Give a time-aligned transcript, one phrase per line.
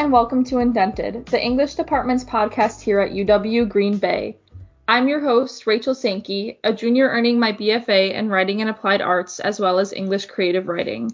[0.00, 4.38] and welcome to Indented, the English department's podcast here at UW Green Bay.
[4.88, 9.40] I'm your host, Rachel Sankey, a junior earning my BFA in Writing and Applied Arts
[9.40, 11.12] as well as English Creative Writing.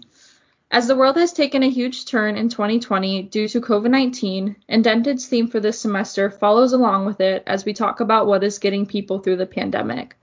[0.71, 5.27] As the world has taken a huge turn in 2020 due to COVID 19, Indented's
[5.27, 8.85] theme for this semester follows along with it as we talk about what is getting
[8.85, 10.15] people through the pandemic.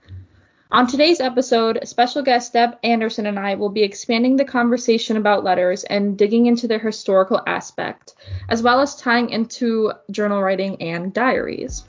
[0.71, 5.43] On today's episode, special guest Deb Anderson and I will be expanding the conversation about
[5.43, 8.15] letters and digging into their historical aspect,
[8.49, 11.85] as well as tying into journal writing and diaries.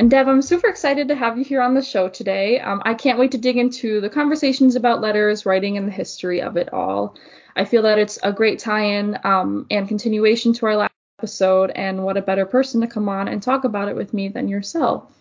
[0.00, 2.58] And Deb, I'm super excited to have you here on the show today.
[2.58, 6.40] Um, I can't wait to dig into the conversations about letters, writing, and the history
[6.40, 7.18] of it all.
[7.54, 12.02] I feel that it's a great tie-in um, and continuation to our last episode, and
[12.02, 15.12] what a better person to come on and talk about it with me than yourself.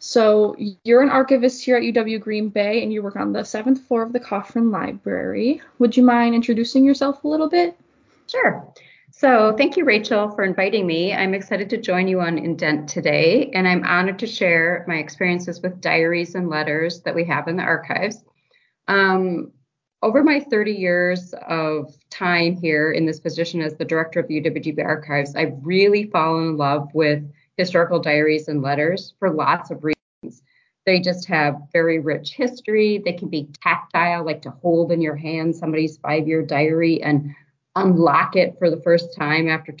[0.00, 3.86] So you're an archivist here at UW Green Bay, and you work on the seventh
[3.86, 5.62] floor of the Cofrin Library.
[5.78, 7.74] Would you mind introducing yourself a little bit?
[8.26, 8.68] Sure.
[9.16, 11.14] So, thank you, Rachel, for inviting me.
[11.14, 15.62] I'm excited to join you on Indent today, and I'm honored to share my experiences
[15.62, 18.24] with diaries and letters that we have in the archives.
[18.88, 19.52] Um,
[20.02, 24.40] over my 30 years of time here in this position as the director of the
[24.40, 27.22] UWGB Archives, I've really fallen in love with
[27.56, 30.42] historical diaries and letters for lots of reasons.
[30.86, 33.00] They just have very rich history.
[33.02, 37.32] They can be tactile, like to hold in your hand somebody's five year diary and
[37.76, 39.74] unlock it for the first time after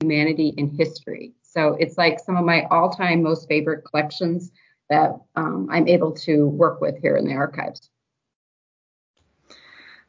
[0.00, 1.32] humanity in history.
[1.42, 4.50] So it's like some of my all-time most favorite collections
[4.90, 7.91] that um, I'm able to work with here in the archives.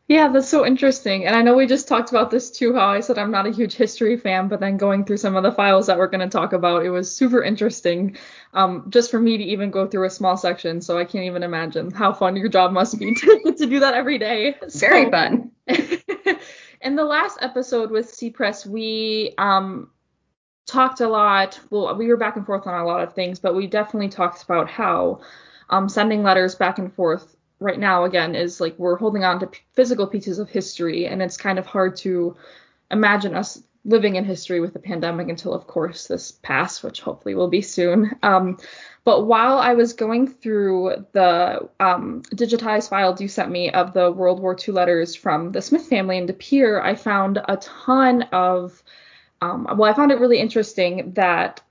[0.09, 1.25] Yeah, that's so interesting.
[1.25, 3.51] And I know we just talked about this too, how I said I'm not a
[3.51, 6.27] huge history fan, but then going through some of the files that we're going to
[6.27, 8.17] talk about, it was super interesting
[8.53, 10.81] um, just for me to even go through a small section.
[10.81, 13.93] So I can't even imagine how fun your job must be to, to do that
[13.93, 14.55] every day.
[14.73, 15.51] Very fun.
[16.81, 19.89] in the last episode with C Press, we um,
[20.67, 21.57] talked a lot.
[21.69, 24.43] Well, we were back and forth on a lot of things, but we definitely talked
[24.43, 25.21] about how
[25.69, 29.47] um, sending letters back and forth right now again is like we're holding on to
[29.47, 32.35] p- physical pieces of history and it's kind of hard to
[32.91, 37.35] imagine us living in history with the pandemic until of course this pass which hopefully
[37.35, 38.11] will be soon.
[38.23, 38.57] Um,
[39.05, 44.11] but while i was going through the um, digitized files you sent me of the
[44.11, 48.23] world war ii letters from the smith family in de pere i found a ton
[48.31, 48.81] of
[49.41, 51.61] um, well i found it really interesting that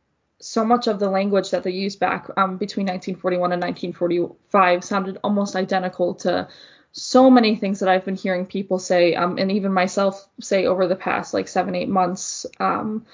[0.42, 5.18] so much of the language that they used back um, between 1941 and 1945 sounded
[5.22, 6.48] almost identical to
[6.92, 10.86] so many things that I've been hearing people say, um, and even myself say over
[10.86, 12.44] the past like seven, eight months.
[12.60, 13.06] Um,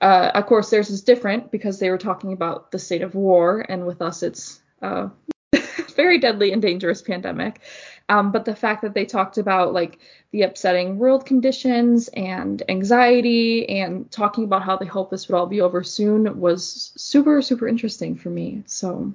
[0.00, 3.64] uh, of course, theirs is different because they were talking about the state of war,
[3.66, 5.10] and with us, it's a
[5.96, 7.60] very deadly and dangerous pandemic.
[8.08, 9.98] Um, but the fact that they talked about like
[10.30, 15.46] the upsetting world conditions and anxiety and talking about how they hope this would all
[15.46, 18.62] be over soon was super, super interesting for me.
[18.66, 19.14] So,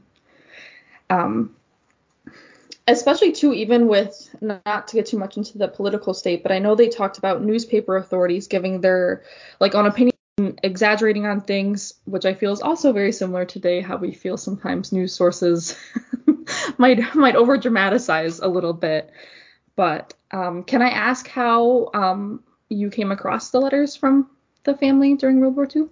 [1.11, 1.55] um,
[2.87, 6.57] especially too, even with not to get too much into the political state, but I
[6.57, 9.23] know they talked about newspaper authorities giving their
[9.59, 10.13] like on opinion
[10.63, 14.91] exaggerating on things, which I feel is also very similar today, how we feel sometimes
[14.91, 15.77] news sources
[16.77, 19.11] might might over dramatize a little bit.
[19.75, 24.29] But um, can I ask how um, you came across the letters from
[24.63, 25.83] the family during World War II?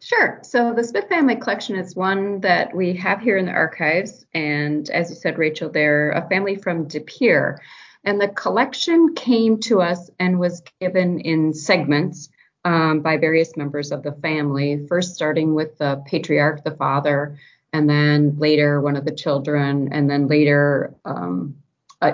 [0.00, 0.40] Sure.
[0.42, 4.88] So the Smith family collection is one that we have here in the archives, and
[4.90, 7.60] as you said, Rachel, they're a family from De Pere,
[8.02, 12.30] and the collection came to us and was given in segments
[12.64, 14.86] um, by various members of the family.
[14.88, 17.38] First, starting with the patriarch, the father,
[17.72, 21.56] and then later one of the children, and then later um,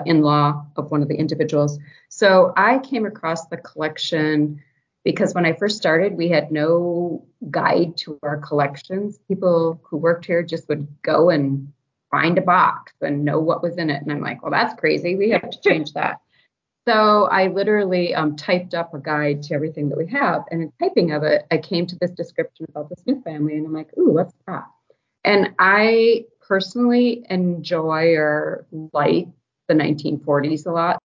[0.05, 1.79] in-law of one of the individuals.
[2.09, 4.61] So I came across the collection
[5.03, 9.17] because when I first started, we had no guide to our collections.
[9.27, 11.71] People who worked here just would go and
[12.11, 14.01] find a box and know what was in it.
[14.01, 15.15] And I'm like, well, that's crazy.
[15.15, 16.19] We have to change that.
[16.87, 20.43] So I literally um, typed up a guide to everything that we have.
[20.49, 23.55] And in typing of it, I came to this description about the Smith family.
[23.57, 24.65] And I'm like, ooh, what's that?
[25.23, 29.27] And I personally enjoy or like
[29.67, 30.99] the 1940s a lot,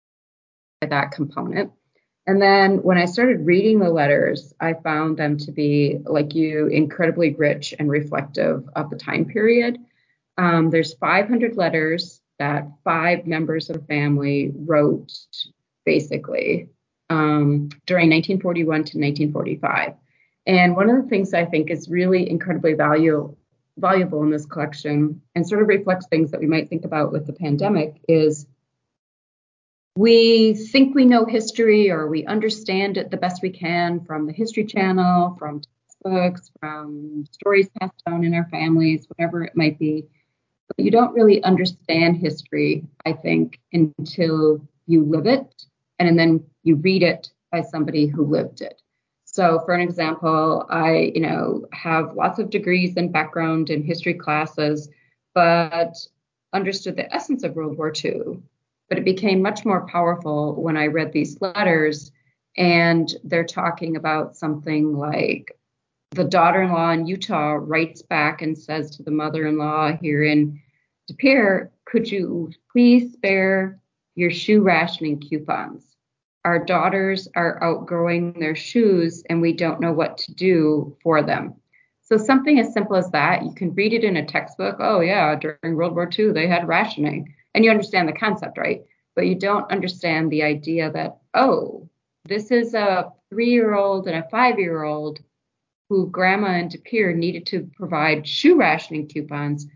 [0.81, 1.71] that component.
[2.25, 6.67] And then when I started reading the letters, I found them to be, like you,
[6.67, 9.77] incredibly rich and reflective of the time period.
[10.37, 15.11] Um, there's 500 letters that five members of the family wrote,
[15.85, 16.69] basically,
[17.09, 19.93] um, during 1941 to 1945.
[20.45, 23.35] And one of the things I think is really incredibly value,
[23.77, 27.25] valuable in this collection and sort of reflects things that we might think about with
[27.25, 28.45] the pandemic is
[29.95, 34.33] we think we know history or we understand it the best we can from the
[34.33, 40.05] History Channel, from textbooks, from stories passed down in our families, whatever it might be.
[40.67, 45.65] But you don't really understand history, I think, until you live it
[45.99, 48.81] and then you read it by somebody who lived it.
[49.33, 54.13] So, for an example, I, you know, have lots of degrees and background in history
[54.13, 54.89] classes,
[55.33, 55.95] but
[56.53, 58.39] understood the essence of World War II.
[58.89, 62.11] But it became much more powerful when I read these letters,
[62.57, 65.57] and they're talking about something like
[66.11, 70.61] the daughter-in-law in Utah writes back and says to the mother-in-law here in
[71.07, 73.79] De Pere, could you please spare
[74.13, 75.92] your shoe rationing coupons?
[76.45, 81.55] Our daughters are outgrowing their shoes and we don't know what to do for them.
[82.01, 84.75] So something as simple as that, you can read it in a textbook.
[84.79, 88.83] Oh yeah, during World War II they had rationing, and you understand the concept, right?
[89.15, 91.89] But you don't understand the idea that oh,
[92.25, 95.19] this is a three-year-old and a five-year-old
[95.89, 99.67] who grandma and De Pere needed to provide shoe rationing coupons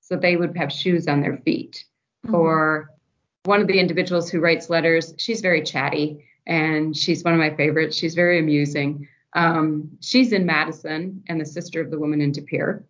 [0.00, 1.84] so they would have shoes on their feet,
[2.26, 2.34] mm-hmm.
[2.34, 2.90] or
[3.46, 7.54] one of the individuals who writes letters, she's very chatty and she's one of my
[7.54, 7.96] favorites.
[7.96, 9.08] She's very amusing.
[9.32, 12.84] Um, she's in Madison and the sister of the woman in De Pere.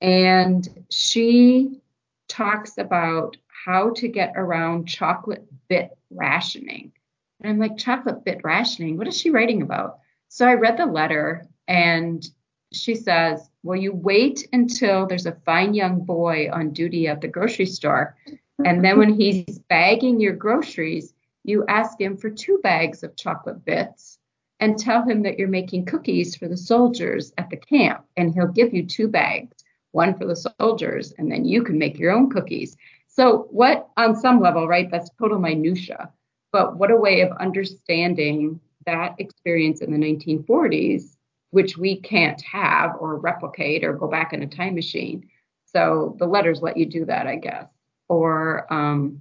[0.00, 1.80] And she
[2.28, 6.92] talks about how to get around chocolate bit rationing.
[7.40, 8.96] And I'm like, chocolate bit rationing?
[8.96, 9.98] What is she writing about?
[10.28, 12.26] So I read the letter and
[12.72, 17.28] she says, Well, you wait until there's a fine young boy on duty at the
[17.28, 18.16] grocery store
[18.62, 21.12] and then when he's bagging your groceries,
[21.42, 24.18] you ask him for two bags of chocolate bits
[24.60, 28.04] and tell him that you're making cookies for the soldiers at the camp.
[28.16, 31.98] And he'll give you two bags, one for the soldiers, and then you can make
[31.98, 32.76] your own cookies.
[33.08, 34.90] So, what on some level, right?
[34.90, 36.10] That's total minutia.
[36.52, 41.16] But what a way of understanding that experience in the 1940s,
[41.50, 45.28] which we can't have or replicate or go back in a time machine.
[45.66, 47.73] So the letters let you do that, I guess
[48.08, 49.20] or um,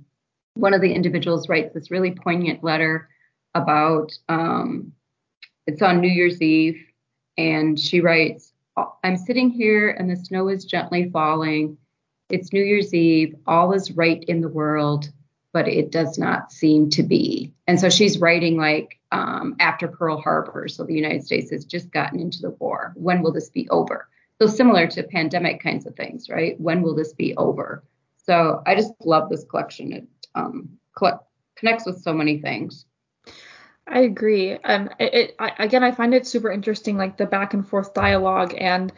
[0.55, 3.09] one of the individuals writes this really poignant letter
[3.55, 4.93] about um,
[5.65, 6.83] it's on New Year's Eve,
[7.37, 8.53] and she writes,
[9.03, 11.77] I'm sitting here and the snow is gently falling.
[12.29, 13.35] It's New Year's Eve.
[13.45, 15.11] All is right in the world,
[15.51, 17.53] but it does not seem to be.
[17.67, 20.67] And so she's writing like um, after Pearl Harbor.
[20.67, 22.93] So the United States has just gotten into the war.
[22.95, 24.07] When will this be over?
[24.41, 26.59] So similar to pandemic kinds of things, right?
[26.59, 27.83] When will this be over?
[28.25, 29.93] So I just love this collection.
[29.93, 30.77] It um,
[31.55, 32.85] connects with so many things.
[33.87, 34.53] I agree.
[34.53, 37.93] Um, it, it I, again, I find it super interesting, like the back and forth
[37.93, 38.55] dialogue.
[38.57, 38.93] And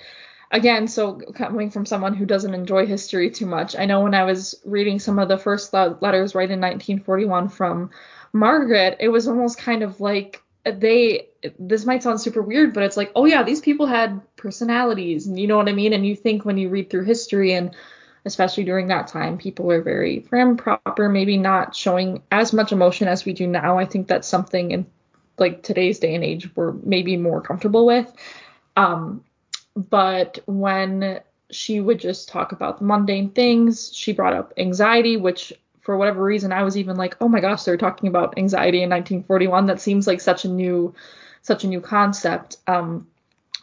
[0.52, 4.24] again, so coming from someone who doesn't enjoy history too much, I know when I
[4.24, 7.90] was reading some of the first letters right in 1941 from
[8.32, 11.30] Margaret, it was almost kind of like they.
[11.60, 15.40] This might sound super weird, but it's like, oh yeah, these people had personalities, and
[15.40, 15.94] you know what I mean.
[15.94, 17.76] And you think when you read through history and
[18.26, 23.08] especially during that time, people were very prim, proper, maybe not showing as much emotion
[23.08, 23.78] as we do now.
[23.78, 24.86] I think that's something in
[25.38, 28.12] like today's day and age we're maybe more comfortable with.
[28.76, 29.24] Um,
[29.76, 35.54] but when she would just talk about the mundane things, she brought up anxiety, which
[35.82, 38.90] for whatever reason I was even like, oh my gosh, they're talking about anxiety in
[38.90, 39.68] 1941.
[39.68, 40.96] That seems like such a new,
[41.44, 42.58] such a new concept.
[42.66, 43.08] Um,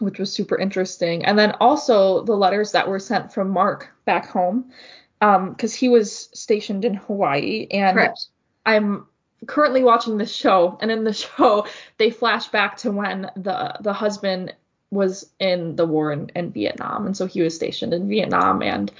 [0.02, 1.24] which was super interesting.
[1.24, 4.72] And then also the letters that were sent from Mark back home,
[5.20, 7.68] because um, he was stationed in Hawaii.
[7.70, 8.26] And Correct.
[8.66, 9.06] I'm
[9.46, 11.66] currently watching this show, and in the show
[11.98, 14.54] they flash back to when the the husband
[14.90, 18.92] was in the war in, in Vietnam, and so he was stationed in Vietnam, and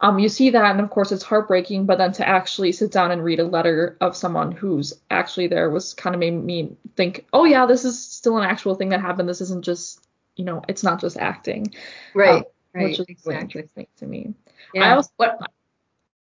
[0.00, 1.86] um, you see that, and of course it's heartbreaking.
[1.86, 5.70] But then to actually sit down and read a letter of someone who's actually there
[5.70, 9.00] was kind of made me think, oh yeah, this is still an actual thing that
[9.00, 9.28] happened.
[9.28, 10.05] This isn't just
[10.36, 11.74] you know, it's not just acting.
[12.14, 12.36] Right.
[12.36, 12.84] Um, right.
[12.84, 13.40] Which is exactly.
[13.40, 14.34] interesting to me.
[14.74, 14.84] Yeah.
[14.84, 15.38] I also what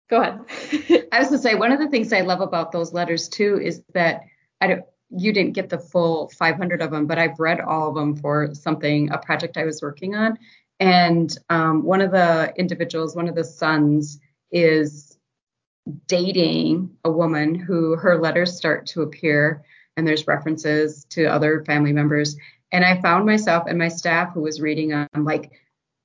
[0.09, 0.39] go ahead.
[1.11, 3.83] I was gonna say one of the things I love about those letters too is
[3.93, 4.21] that
[4.61, 7.95] I don't you didn't get the full 500 of them, but I've read all of
[7.95, 10.37] them for something, a project I was working on.
[10.79, 14.19] And um, one of the individuals, one of the sons,
[14.51, 15.17] is
[16.07, 19.63] dating a woman who her letters start to appear,
[19.95, 22.35] and there's references to other family members.
[22.71, 25.51] And I found myself and my staff who was reading on like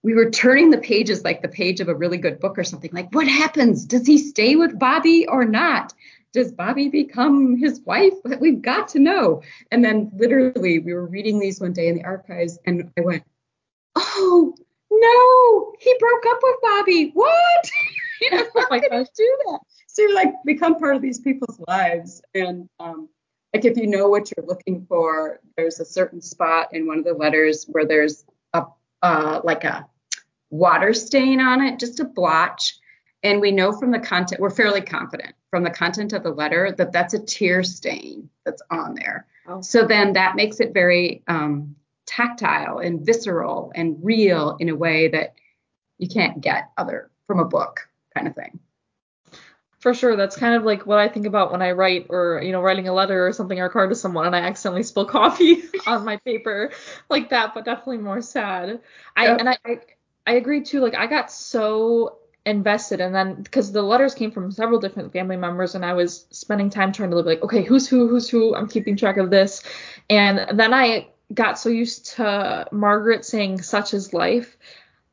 [0.03, 2.91] we were turning the pages like the page of a really good book or something
[2.93, 5.93] like what happens does he stay with bobby or not
[6.33, 8.15] does Bobby become his wife?
[8.41, 9.43] We've got to know.
[9.71, 13.25] And then literally, we were reading these one day in the archives, and I went,
[13.97, 14.55] oh
[14.91, 17.11] no, he broke up with Bobby.
[17.15, 17.71] What?
[18.21, 19.61] you know, how oh can do that?
[19.89, 23.09] So you like become part of these people's lives, and um,
[23.55, 27.05] like if you know what you're looking for, there's a certain spot in one of
[27.05, 28.65] the letters where there's a
[29.03, 29.89] uh, like a
[30.51, 32.77] water stain on it, just a blotch.
[33.23, 36.73] And we know from the content, we're fairly confident from the content of the letter
[36.79, 39.27] that that's a tear stain that's on there.
[39.47, 39.61] Oh.
[39.61, 41.77] So then that makes it very um,
[42.07, 45.35] tactile and visceral and real in a way that
[45.99, 48.59] you can't get other from a book kind of thing.
[49.81, 52.53] For sure, that's kind of like what I think about when I write or you
[52.53, 55.05] know writing a letter or something or a card to someone and I accidentally spill
[55.07, 56.71] coffee on my paper
[57.09, 58.81] like that, but definitely more sad.
[59.17, 59.41] I yep.
[59.41, 59.81] and I, I
[60.27, 60.81] I agree too.
[60.81, 65.37] Like I got so invested and then because the letters came from several different family
[65.37, 68.55] members and I was spending time trying to look like okay who's who who's who
[68.55, 69.63] I'm keeping track of this
[70.09, 74.57] and then I got so used to Margaret saying such is life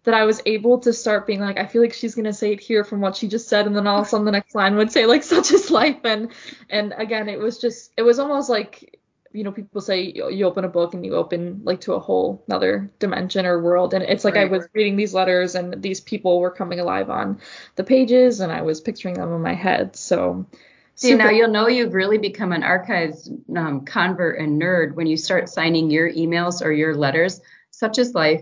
[0.08, 2.62] that I was able to start being like, I feel like she's gonna say it
[2.62, 4.78] here from what she just said, and then all of a sudden the next line
[4.78, 6.32] would say like such is life, and
[6.70, 9.02] and again it was just it was almost like
[9.34, 12.00] you know people say you, you open a book and you open like to a
[12.00, 15.84] whole another dimension or world, and it's like right, I was reading these letters and
[15.84, 17.42] these people were coming alive on
[17.76, 20.46] the pages, and I was picturing them in my head, so.
[20.96, 25.16] See, now you'll know you've really become an archives um, convert and nerd when you
[25.16, 28.42] start signing your emails or your letters, such as life,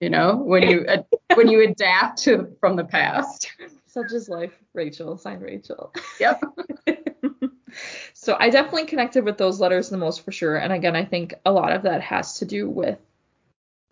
[0.00, 0.86] you know, when you
[1.34, 3.50] when you adapt to from the past.
[3.86, 5.16] Such is life, Rachel.
[5.16, 5.90] Signed Rachel.
[6.20, 6.42] Yep.
[8.12, 10.56] so I definitely connected with those letters the most for sure.
[10.56, 12.98] And again, I think a lot of that has to do with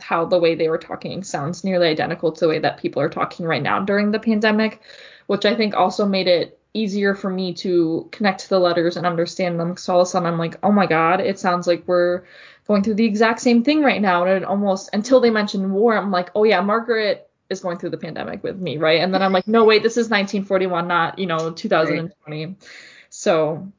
[0.01, 3.09] how the way they were talking sounds nearly identical to the way that people are
[3.09, 4.83] talking right now during the pandemic,
[5.27, 9.07] which I think also made it easier for me to connect to the letters and
[9.07, 9.71] understand them.
[9.71, 12.25] Because all of a sudden I'm like, oh my god, it sounds like we're
[12.67, 14.25] going through the exact same thing right now.
[14.25, 17.91] And it almost until they mentioned war, I'm like, oh yeah, Margaret is going through
[17.91, 19.01] the pandemic with me, right?
[19.01, 22.47] And then I'm like, no wait, this is 1941, not you know 2020.
[22.47, 22.57] Right.
[23.11, 23.73] So,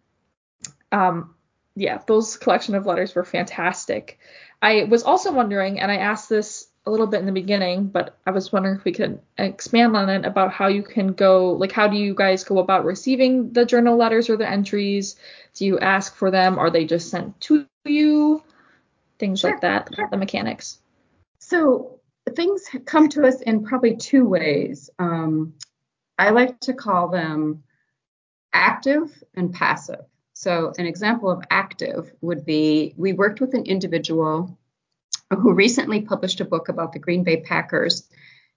[0.92, 1.36] um,
[1.76, 4.20] yeah, those collection of letters were fantastic.
[4.62, 8.18] I was also wondering, and I asked this a little bit in the beginning, but
[8.26, 11.72] I was wondering if we could expand on it about how you can go, like,
[11.72, 15.16] how do you guys go about receiving the journal letters or the entries?
[15.56, 16.60] Do you ask for them?
[16.60, 18.44] Are they just sent to you?
[19.20, 19.52] Things sure.
[19.52, 20.80] like that, the mechanics?
[21.40, 22.00] So
[22.36, 24.90] things come to us in probably two ways.
[25.00, 25.54] Um,
[26.18, 27.64] I like to call them
[28.54, 30.06] active and passive.
[30.34, 34.58] So an example of active would be we worked with an individual
[35.32, 38.08] who recently published a book about the Green Bay Packers,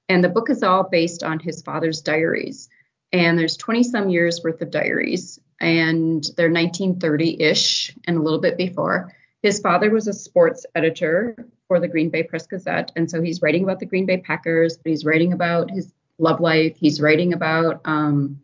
[0.08, 2.68] and the book is all based on his father's diaries.
[3.12, 8.56] And there's 20 some years worth of diaries, and they're 1930-ish and a little bit
[8.56, 9.14] before.
[9.48, 11.34] His father was a sports editor
[11.68, 14.76] for the Green Bay Press Gazette, and so he's writing about the Green Bay Packers,
[14.76, 16.76] but he's writing about his love life.
[16.76, 18.42] He's writing about um,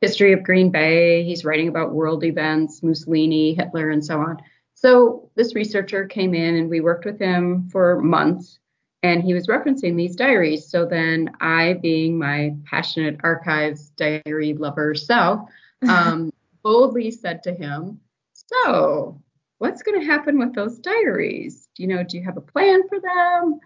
[0.00, 1.24] history of Green Bay.
[1.24, 4.36] He's writing about world events, Mussolini, Hitler, and so on.
[4.74, 8.60] So this researcher came in, and we worked with him for months,
[9.02, 10.68] and he was referencing these diaries.
[10.68, 15.50] So then I, being my passionate archives diary lover self,
[15.88, 17.98] um, boldly said to him,
[18.34, 19.20] "So."
[19.62, 21.68] What's going to happen with those diaries?
[21.76, 23.60] Do you know, do you have a plan for them?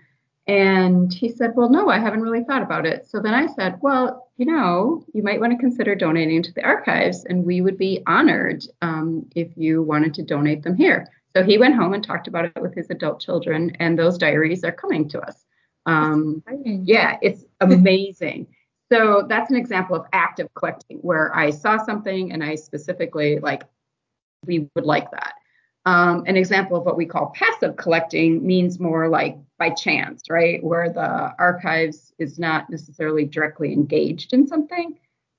[0.47, 3.07] And he said, Well, no, I haven't really thought about it.
[3.09, 6.63] So then I said, Well, you know, you might want to consider donating to the
[6.63, 11.09] archives, and we would be honored um, if you wanted to donate them here.
[11.35, 14.65] So he went home and talked about it with his adult children, and those diaries
[14.65, 15.47] are coming to us.
[15.87, 18.49] Um, yeah, it's amazing.
[18.93, 23.63] so that's an example of active collecting where I saw something and I specifically like,
[24.45, 25.33] we would like that.
[25.87, 30.63] Um, an example of what we call passive collecting means more like by chance, right?
[30.63, 34.99] Where the archives is not necessarily directly engaged in something.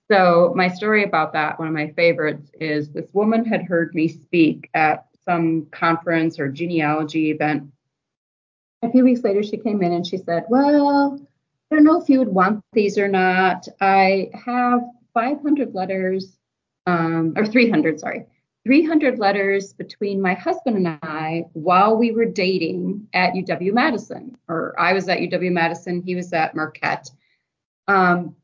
[0.10, 4.08] So, my story about that, one of my favorites, is this woman had heard me
[4.08, 7.70] speak at some conference or genealogy event.
[8.84, 11.20] A few weeks later, she came in and she said, Well,
[11.70, 13.68] I don't know if you would want these or not.
[13.82, 14.80] I have
[15.14, 16.38] 500 letters,
[16.86, 18.28] um, or 300, sorry
[18.68, 24.78] 300 letters between my husband and I while we were dating at UW Madison, or
[24.78, 27.10] I was at UW Madison, he was at Marquette.
[27.88, 28.36] Um,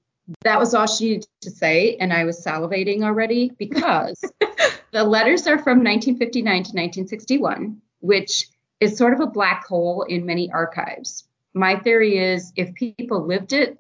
[0.44, 4.24] that was all she needed to say, and I was salivating already because
[4.94, 8.48] the letters are from 1959 to 1961, which
[8.80, 11.26] is sort of a black hole in many archives.
[11.54, 13.78] My theory is if people lived it,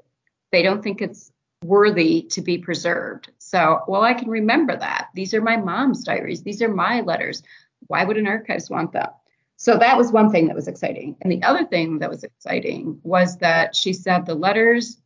[0.51, 1.31] they don't think it's
[1.63, 3.31] worthy to be preserved.
[3.53, 5.09] So, well, I can remember that.
[5.13, 6.41] These are my mom's diaries.
[6.41, 7.43] These are my letters.
[7.85, 9.09] Why would an archives want them?
[9.57, 11.17] So that was one thing that was exciting.
[11.21, 14.97] And the other thing that was exciting was that she said the letters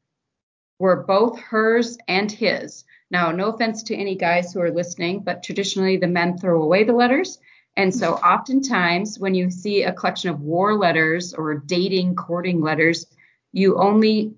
[0.80, 2.86] were both hers and his.
[3.12, 6.86] Now, no offense to any guys who are listening, but traditionally the men throw away
[6.86, 7.40] the letters.
[7.76, 13.08] And so oftentimes when you see a collection of war letters or dating, courting letters,
[13.52, 14.36] you only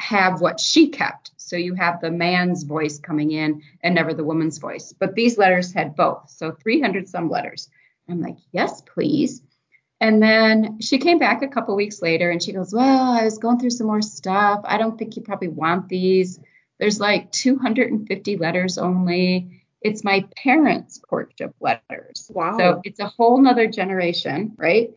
[0.00, 1.32] have what she kept.
[1.36, 4.94] So you have the man's voice coming in and never the woman's voice.
[4.98, 6.30] But these letters had both.
[6.30, 7.68] So 300 some letters.
[8.08, 9.42] I'm like, yes, please.
[10.00, 13.36] And then she came back a couple weeks later and she goes, Well, I was
[13.36, 14.62] going through some more stuff.
[14.64, 16.40] I don't think you probably want these.
[16.78, 19.62] There's like 250 letters only.
[19.82, 22.30] It's my parents' courtship letters.
[22.34, 22.56] Wow.
[22.56, 24.90] So it's a whole nother generation, right?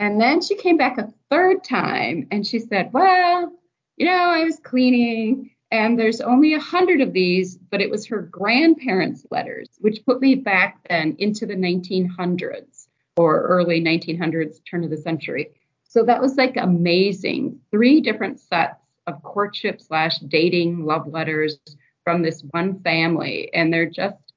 [0.00, 3.52] And then she came back a third time and she said, Well,
[4.00, 8.06] you know, I was cleaning and there's only a hundred of these, but it was
[8.06, 12.86] her grandparents' letters, which put me back then into the 1900s
[13.18, 15.50] or early 1900s, turn of the century.
[15.82, 17.60] So that was like amazing.
[17.70, 21.58] Three different sets of courtship slash dating love letters
[22.02, 23.52] from this one family.
[23.52, 24.32] And they're just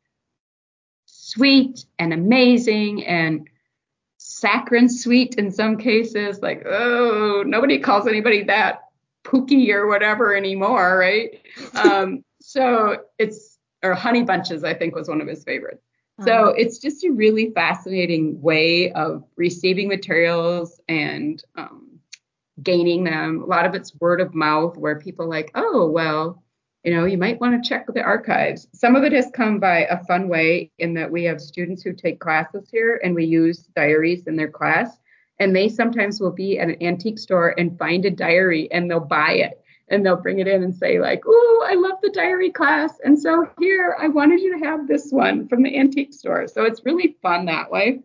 [1.05, 3.47] sweet and amazing and
[4.17, 6.41] saccharine sweet in some cases.
[6.41, 8.81] Like, oh, nobody calls anybody that
[9.23, 11.41] pookie or whatever anymore, right?
[11.75, 15.83] um, so it's, or honey bunches, I think was one of his favorites.
[16.21, 16.53] So uh-huh.
[16.57, 21.99] it's just a really fascinating way of receiving materials and um,
[22.61, 23.41] gaining them.
[23.41, 26.43] A lot of it's word of mouth where people like, oh, well,
[26.83, 28.67] you know, you might want to check the archives.
[28.73, 31.93] Some of it has come by a fun way in that we have students who
[31.93, 34.99] take classes here and we use diaries in their class.
[35.43, 39.01] And they sometimes will be at an antique store and find a diary and they'll
[39.01, 42.49] buy it and they'll bring it in and say like, "Oh, I love the diary
[42.49, 46.47] class, and so here I wanted you to have this one from the antique store."
[46.47, 47.99] So it's really fun that way.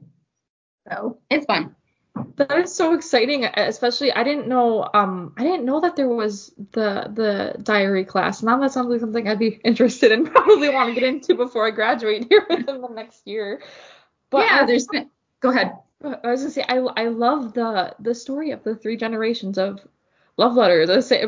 [0.89, 1.77] So it's fun.
[2.35, 6.53] That is so exciting, especially I didn't know um I didn't know that there was
[6.73, 8.43] the the diary class.
[8.43, 11.69] Now that sounds like something I'd be interested in, probably want to get into before
[11.69, 13.63] I graduate here within the next year.
[14.31, 14.89] But yeah, there's
[15.41, 15.73] go ahead.
[16.03, 19.81] I was gonna say I I love the the story of the three generations of
[20.37, 20.91] love letters.
[20.91, 21.25] I say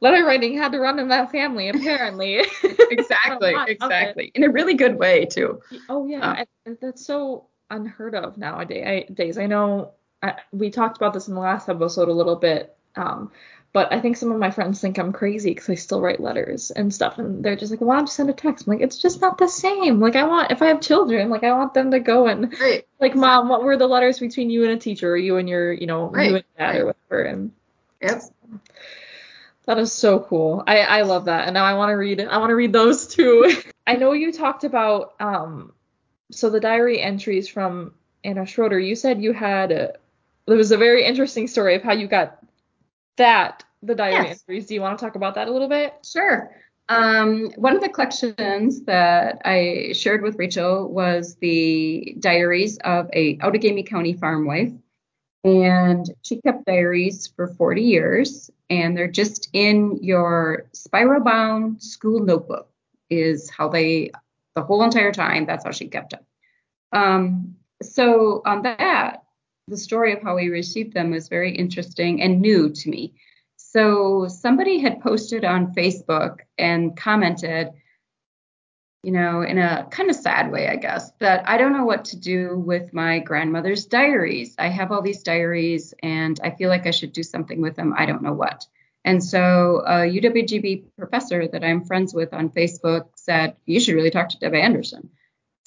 [0.00, 2.38] letter writing had to run in that family apparently.
[2.90, 4.32] exactly, exactly.
[4.34, 5.60] In a really good way too.
[5.88, 9.38] Oh yeah, uh, that's so unheard of nowadays.
[9.38, 12.76] I know I, we talked about this in the last episode a little bit.
[12.96, 13.30] Um,
[13.72, 16.70] but I think some of my friends think I'm crazy because I still write letters
[16.70, 18.98] and stuff, and they're just like, "Why don't you send a text?" I'm like, "It's
[18.98, 20.00] just not the same.
[20.00, 22.86] Like, I want if I have children, like, I want them to go and right.
[23.00, 25.72] like, mom, what were the letters between you and a teacher, or you and your,
[25.72, 26.30] you know, right.
[26.30, 26.80] you and dad, right.
[26.80, 27.52] or whatever?" And
[28.02, 28.22] Yep.
[29.66, 30.64] That is so cool.
[30.66, 31.46] I, I love that.
[31.46, 33.52] And now I want to read I want to read those too.
[33.86, 35.72] I know you talked about um
[36.30, 38.78] so the diary entries from Anna Schroeder.
[38.78, 39.94] You said you had a,
[40.46, 42.38] there was a very interesting story of how you got
[43.18, 44.40] that the diary yes.
[44.40, 44.66] entries.
[44.66, 45.94] Do you want to talk about that a little bit?
[46.04, 46.50] Sure.
[46.88, 53.36] Um, one of the collections that I shared with Rachel was the diaries of a
[53.38, 54.72] Outagamie County farm wife
[55.44, 62.20] and she kept diaries for 40 years and they're just in your spiral bound school
[62.20, 62.68] notebook
[63.10, 64.10] is how they
[64.54, 66.20] the whole entire time that's how she kept them
[66.92, 69.22] um, so on that
[69.68, 73.14] the story of how we received them was very interesting and new to me
[73.56, 77.70] so somebody had posted on facebook and commented
[79.02, 82.04] you know, in a kind of sad way, I guess, that I don't know what
[82.06, 84.54] to do with my grandmother's diaries.
[84.58, 87.94] I have all these diaries and I feel like I should do something with them.
[87.96, 88.66] I don't know what.
[89.04, 94.10] And so a UWGB professor that I'm friends with on Facebook said, You should really
[94.10, 95.10] talk to Deb Anderson.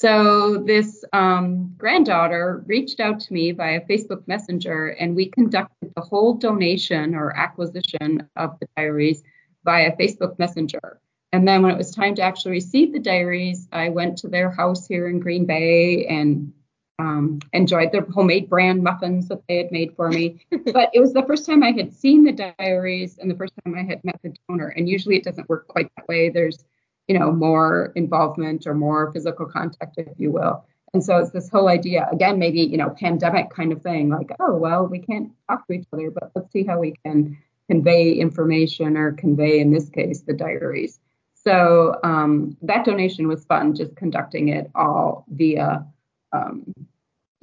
[0.02, 6.02] So this um, granddaughter reached out to me via Facebook Messenger, and we conducted the
[6.02, 9.22] whole donation or acquisition of the diaries
[9.64, 11.00] via Facebook Messenger.
[11.34, 14.50] And then when it was time to actually receive the diaries, I went to their
[14.50, 16.52] house here in Green Bay and
[16.98, 20.44] um, enjoyed their homemade bran muffins that they had made for me.
[20.74, 23.76] but it was the first time I had seen the diaries and the first time
[23.76, 24.70] I had met the donor.
[24.70, 26.30] And usually it doesn't work quite that way.
[26.30, 26.66] There's,
[27.12, 30.64] you know, more involvement or more physical contact, if you will.
[30.94, 34.32] And so it's this whole idea, again, maybe, you know, pandemic kind of thing, like,
[34.40, 37.38] oh, well, we can't talk to each other, but let's see how we can
[37.70, 41.02] convey information or convey, in this case, the diaries.
[41.34, 45.86] So um, that donation was fun, just conducting it all via
[46.32, 46.74] um,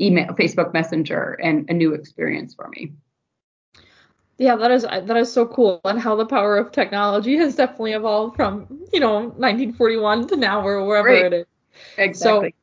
[0.01, 2.93] email, Facebook Messenger, and a new experience for me.
[4.39, 7.93] Yeah, that is that is so cool, and how the power of technology has definitely
[7.93, 11.25] evolved from you know 1941 to now or wherever Right.
[11.25, 11.47] it is.
[11.97, 12.51] Exactly.
[12.51, 12.57] So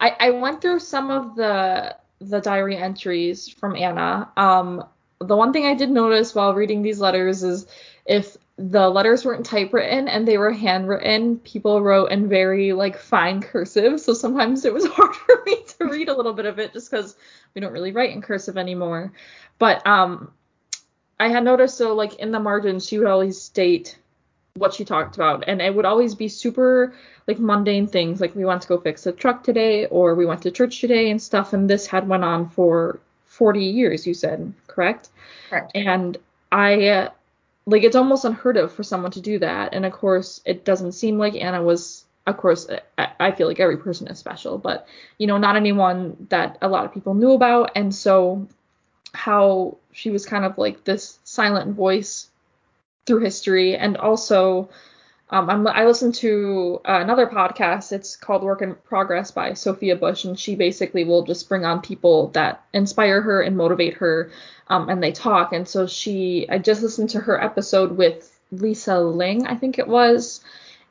[0.00, 4.30] I, I went through some of the the diary entries from Anna.
[4.36, 4.84] Um,
[5.20, 7.66] the one thing I did notice while reading these letters is
[8.06, 13.40] if the letters weren't typewritten and they were handwritten, people wrote in very like fine
[13.40, 14.00] cursive.
[14.00, 16.90] So sometimes it was hard for me to read a little bit of it just
[16.90, 17.16] because
[17.54, 19.12] we don't really write in cursive anymore.
[19.58, 20.32] But um,
[21.20, 23.98] I had noticed so like in the margins she would always state
[24.54, 26.94] what she talked about and it would always be super
[27.26, 30.42] like mundane things like we went to go fix a truck today or we went
[30.42, 34.52] to church today and stuff and this had went on for 40 years you said
[34.66, 35.10] correct
[35.48, 35.72] Correct.
[35.74, 36.16] and
[36.50, 37.10] i uh,
[37.66, 40.92] like it's almost unheard of for someone to do that and of course it doesn't
[40.92, 44.86] seem like anna was of course I, I feel like every person is special but
[45.18, 48.48] you know not anyone that a lot of people knew about and so
[49.12, 52.28] how she was kind of like this silent voice
[53.06, 54.68] through history and also
[55.30, 57.92] um, I listened to uh, another podcast.
[57.92, 61.82] It's called Work in Progress by Sophia Bush, and she basically will just bring on
[61.82, 64.30] people that inspire her and motivate her,
[64.68, 65.52] um, and they talk.
[65.52, 69.86] And so she, I just listened to her episode with Lisa Ling, I think it
[69.86, 70.40] was,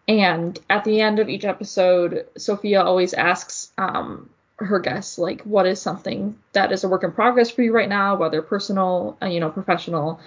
[0.08, 5.66] and at the end of each episode, Sophia always asks um, her guests like, what
[5.66, 9.28] is something that is a work in progress for you right now, whether personal, uh,
[9.28, 10.20] you know, professional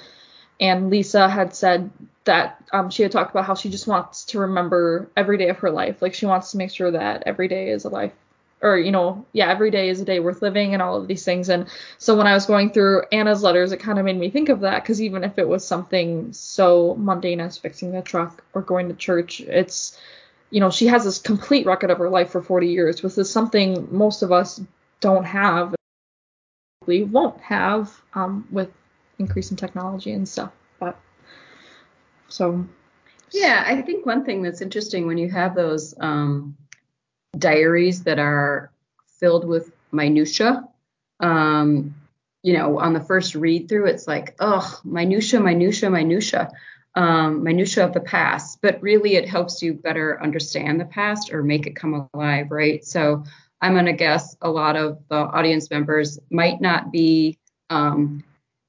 [0.61, 1.91] and Lisa had said
[2.25, 5.59] that um, she had talked about how she just wants to remember every day of
[5.59, 6.03] her life.
[6.03, 8.13] Like she wants to make sure that every day is a life,
[8.61, 11.25] or you know, yeah, every day is a day worth living, and all of these
[11.25, 11.49] things.
[11.49, 11.67] And
[11.97, 14.61] so when I was going through Anna's letters, it kind of made me think of
[14.61, 18.89] that because even if it was something so mundane as fixing the truck or going
[18.89, 19.99] to church, it's
[20.51, 23.31] you know, she has this complete record of her life for 40 years, which is
[23.31, 24.61] something most of us
[25.01, 25.75] don't have,
[26.87, 28.71] we won't have um, with
[29.19, 30.53] increase in technology and stuff.
[30.79, 30.99] But
[32.29, 32.67] so
[33.33, 36.57] Yeah, I think one thing that's interesting when you have those um,
[37.39, 38.73] diaries that are
[39.19, 40.65] filled with minutia,
[41.21, 41.95] um,
[42.43, 46.51] you know, on the first read through, it's like, oh, minutia, minutia, minutia,
[46.95, 48.61] um, minutia of the past.
[48.63, 52.85] But really, it helps you better understand the past or make it come alive, right?
[52.85, 53.25] So
[53.61, 58.25] I'm going to guess a lot of the audience members might not be um,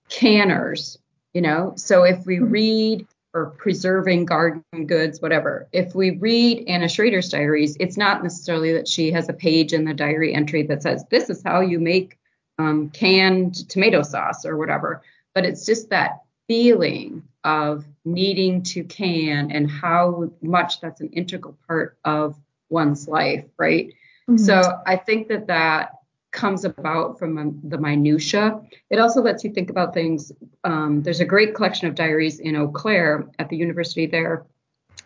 [0.10, 0.98] canners,
[1.34, 1.74] you know.
[1.78, 5.68] So if we read or preserving garden goods, whatever.
[5.72, 9.86] If we read Anna Schrader's diaries, it's not necessarily that she has a page in
[9.86, 12.18] the diary entry that says, this is how you make
[12.60, 15.02] um, canned tomato sauce or whatever,
[15.34, 21.58] but it's just that feeling of needing to can and how much that's an integral
[21.68, 22.36] part of
[22.70, 23.94] one's life, right?
[24.30, 24.38] mm-hmm.
[24.38, 25.92] So I think that that
[26.32, 28.62] comes about from the minutia.
[28.90, 30.32] It also lets you think about things.
[30.64, 34.46] Um, there's a great collection of diaries in Eau Claire at the university there,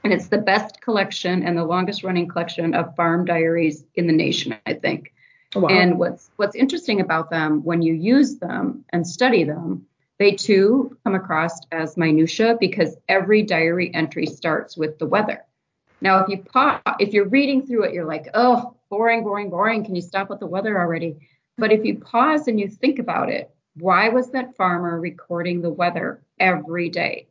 [0.04, 4.14] and it's the best collection and the longest running collection of farm diaries in the
[4.14, 5.14] nation, I think.
[5.56, 5.68] wow.
[5.70, 9.88] And what's what's interesting about them when you use them and study them,
[10.18, 15.44] they too come across as minutia because every diary entry starts with the weather.
[16.02, 19.84] Now, if you pause, if you're reading through it, you're like, oh, boring, boring, boring.
[19.84, 21.18] Can you stop with the weather already?
[21.58, 25.70] But if you pause and you think about it, why was that farmer recording the
[25.70, 27.28] weather every day?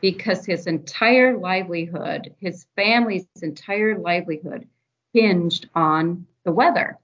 [0.00, 4.68] Because his entire livelihood, his family's entire livelihood
[5.12, 6.98] hinged on the weather.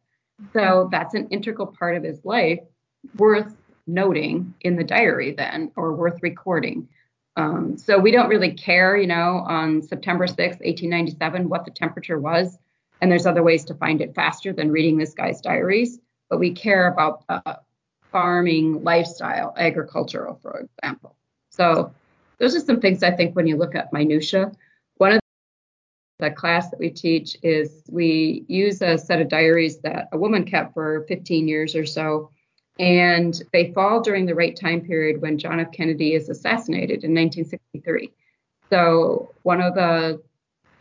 [0.52, 2.60] So that's an integral part of his life
[3.16, 3.54] worth
[3.88, 6.88] noting in the diary, then, or worth recording.
[7.36, 12.18] Um, so we don't really care, you know, on September 6th, 1897, what the temperature
[12.18, 12.58] was.
[13.00, 16.00] And there's other ways to find it faster than reading this guy's diaries.
[16.28, 17.60] But we care about the
[18.10, 21.16] farming lifestyle, agricultural, for example.
[21.50, 21.92] So
[22.38, 24.52] those are some things I think when you look at minutia.
[24.96, 25.20] One of
[26.18, 30.44] the class that we teach is we use a set of diaries that a woman
[30.44, 32.30] kept for 15 years or so
[32.78, 35.72] and they fall during the right time period when John F.
[35.72, 38.12] Kennedy is assassinated in 1963.
[38.70, 40.22] So one of the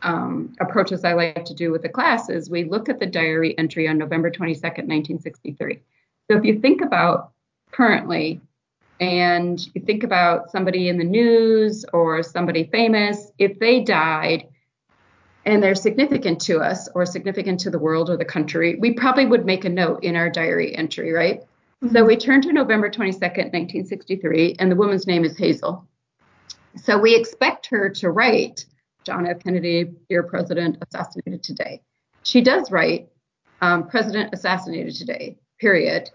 [0.04, 3.58] um, approaches I like to do with the class is we look at the diary
[3.58, 5.82] entry on November 22nd, 1963.
[6.30, 7.32] So if you think about
[7.72, 8.42] currently,
[9.00, 14.48] and you think about somebody in the news or somebody famous, if they died
[15.46, 19.26] and they're significant to us or significant to the world or the country, we probably
[19.26, 21.44] would make a note in our diary entry, right?
[21.94, 25.88] So we turn to November 22nd, 1963, and the woman's name is Hazel.
[26.76, 28.66] So we expect her to write
[29.04, 29.44] John F.
[29.44, 31.82] Kennedy, dear President, assassinated today.
[32.24, 33.10] She does write
[33.62, 36.10] um, President assassinated today, period.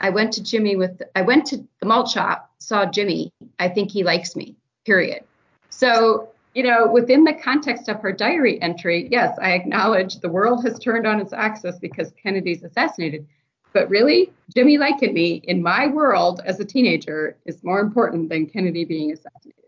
[0.00, 3.90] I went to Jimmy with, I went to the malt shop, saw Jimmy I think
[3.90, 5.24] he likes me, period.
[5.70, 10.62] So, you know, within the context of her diary entry, yes, I acknowledge the world
[10.64, 13.26] has turned on its axis because Kennedy's assassinated.
[13.72, 18.84] But really, Jimmy me in my world as a teenager is more important than Kennedy
[18.84, 19.60] being assassinated.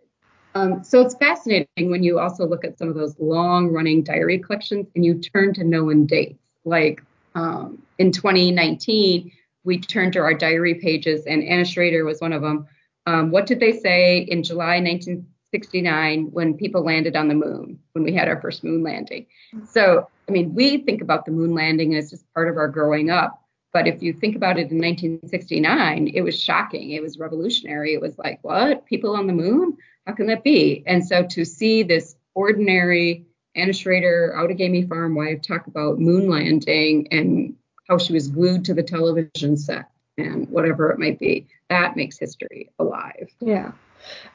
[0.54, 4.38] Um, so it's fascinating when you also look at some of those long running diary
[4.38, 6.38] collections and you turn to known dates.
[6.64, 7.02] Like
[7.34, 9.32] um, in 2019,
[9.64, 12.66] we turned to our diary pages, and Anna Schrader was one of them.
[13.06, 18.04] Um, what did they say in July 1969 when people landed on the moon, when
[18.04, 19.26] we had our first moon landing?
[19.68, 23.10] So, I mean, we think about the moon landing as just part of our growing
[23.10, 23.41] up.
[23.72, 26.90] But if you think about it in 1969, it was shocking.
[26.90, 27.94] It was revolutionary.
[27.94, 28.84] It was like, what?
[28.86, 29.76] People on the moon?
[30.06, 30.82] How can that be?
[30.86, 37.08] And so to see this ordinary Anna Schrader, Outagamie farm wife talk about moon landing
[37.10, 37.54] and
[37.88, 42.18] how she was glued to the television set and whatever it might be, that makes
[42.18, 43.28] history alive.
[43.40, 43.72] Yeah.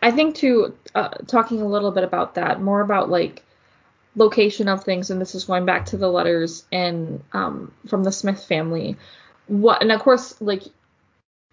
[0.01, 3.43] I think too, uh, talking a little bit about that, more about like
[4.15, 8.11] location of things, and this is going back to the letters and um, from the
[8.11, 8.97] Smith family.
[9.47, 10.63] What and of course, like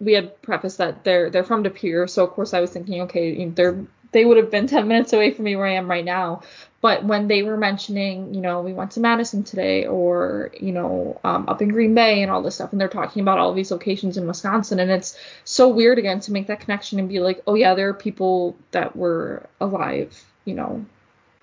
[0.01, 3.03] we had prefaced that they're they're from De Pere, so of course I was thinking,
[3.03, 6.05] okay, they're they would have been 10 minutes away from me where I am right
[6.05, 6.43] now.
[6.81, 11.19] But when they were mentioning, you know, we went to Madison today or, you know,
[11.25, 13.71] um, up in Green Bay and all this stuff, and they're talking about all these
[13.71, 17.43] locations in Wisconsin, and it's so weird again to make that connection and be like,
[17.47, 20.85] oh, yeah, there are people that were alive, you know,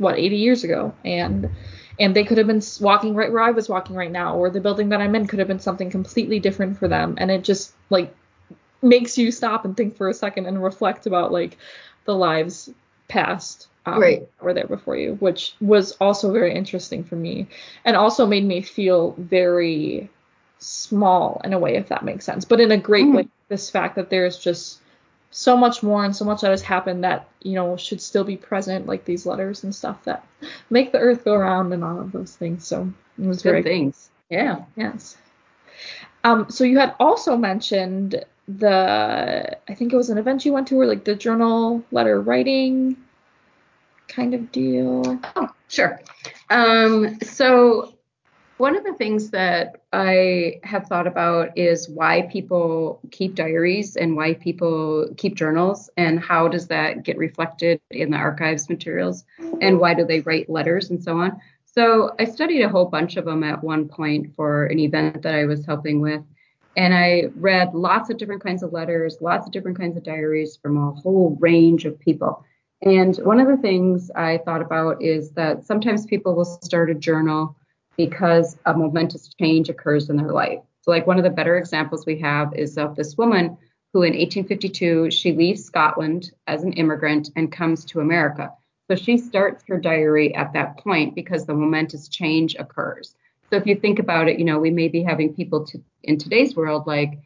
[0.01, 0.93] what, 80 years ago.
[1.05, 1.49] And,
[1.99, 4.59] and they could have been walking right where I was walking right now, or the
[4.59, 7.15] building that I'm in could have been something completely different for them.
[7.17, 8.13] And it just, like,
[8.81, 11.57] makes you stop and think for a second and reflect about, like,
[12.05, 12.69] the lives
[13.07, 14.27] past um, right.
[14.41, 17.47] were there before you, which was also very interesting for me,
[17.85, 20.09] and also made me feel very
[20.59, 23.15] small in a way, if that makes sense, but in a great mm.
[23.15, 23.27] way.
[23.49, 24.80] This fact that there's just
[25.31, 28.37] so much more and so much that has happened that you know should still be
[28.37, 30.25] present, like these letters and stuff that
[30.69, 32.67] make the earth go around and all of those things.
[32.67, 34.09] So it was Good very things.
[34.29, 34.65] Yeah.
[34.75, 35.17] Yes.
[36.23, 40.67] Um, so you had also mentioned the I think it was an event you went
[40.67, 42.97] to or like the journal letter writing
[44.11, 45.19] kind of deal?
[45.35, 45.99] Oh, sure.
[46.49, 47.93] Um, so
[48.61, 54.15] one of the things that I have thought about is why people keep diaries and
[54.15, 59.25] why people keep journals and how does that get reflected in the archives materials
[59.61, 61.41] and why do they write letters and so on.
[61.65, 65.33] So I studied a whole bunch of them at one point for an event that
[65.33, 66.21] I was helping with.
[66.77, 70.55] And I read lots of different kinds of letters, lots of different kinds of diaries
[70.61, 72.45] from a whole range of people.
[72.83, 76.95] And one of the things I thought about is that sometimes people will start a
[76.95, 77.55] journal
[78.05, 80.59] because a momentous change occurs in their life.
[80.81, 83.57] So, like one of the better examples we have is of this woman
[83.93, 88.51] who in 1852 she leaves Scotland as an immigrant and comes to America.
[88.89, 93.15] So she starts her diary at that point because the momentous change occurs.
[93.49, 96.17] So if you think about it, you know, we may be having people to, in
[96.17, 97.19] today's world like,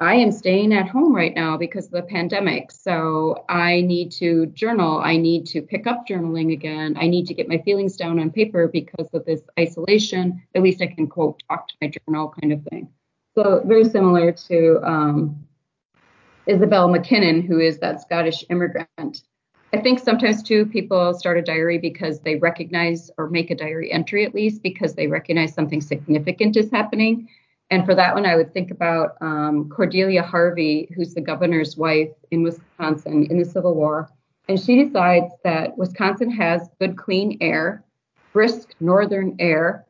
[0.00, 2.72] I am staying at home right now because of the pandemic.
[2.72, 4.98] So I need to journal.
[4.98, 6.96] I need to pick up journaling again.
[6.98, 10.42] I need to get my feelings down on paper because of this isolation.
[10.54, 12.88] At least I can quote, talk to my journal kind of thing.
[13.34, 15.46] So very similar to um,
[16.46, 19.22] Isabel McKinnon, who is that Scottish immigrant
[19.72, 23.92] I think sometimes too people start a diary because they recognize or make a diary
[23.92, 27.28] entry at least because they recognize something significant is happening.
[27.70, 32.10] And for that one, I would think about um, Cordelia Harvey, who's the governor's wife
[32.30, 34.10] in Wisconsin in the Civil War.
[34.48, 37.84] And she decides that Wisconsin has good, clean air,
[38.32, 39.86] brisk northern air.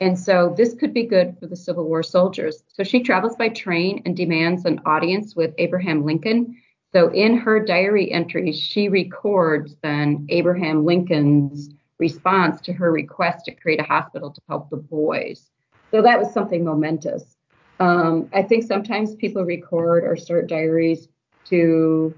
[0.00, 2.62] And so this could be good for the Civil War soldiers.
[2.68, 6.56] So she travels by train and demands an audience with Abraham Lincoln
[6.94, 13.54] so in her diary entries, she records then Abraham Lincoln's response to her request to
[13.54, 15.50] create a hospital to help the boys.
[15.94, 17.36] So that was something momentous.
[17.78, 21.06] Um, I think sometimes people record or start diaries
[21.44, 22.12] to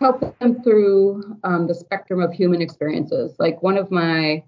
[0.00, 3.36] help them through um, the spectrum of human experiences.
[3.38, 4.44] Like one of my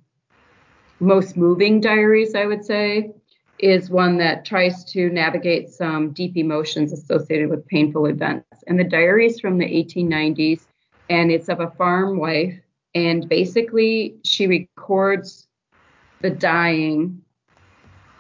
[1.01, 3.15] most moving diaries, I would say,
[3.59, 8.63] is one that tries to navigate some deep emotions associated with painful events.
[8.67, 10.67] And the diary is from the 1890s,
[11.09, 12.61] and it's of a farm wife.
[12.95, 15.49] And basically, she records
[16.21, 17.23] the dying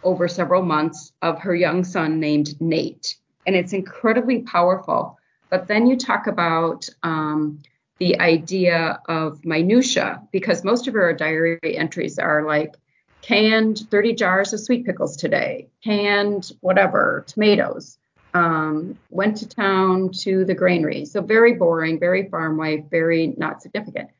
[0.02, 3.16] over several months of her young son named Nate.
[3.46, 5.18] And it's incredibly powerful.
[5.50, 7.60] But then you talk about um,
[7.98, 12.74] the idea of minutia, because most of her diary entries are like,
[13.20, 17.98] canned 30 jars of sweet pickles today, canned whatever, tomatoes.
[18.34, 21.04] um, went to town to the granary.
[21.04, 24.10] So very boring, very farm life, very not significant.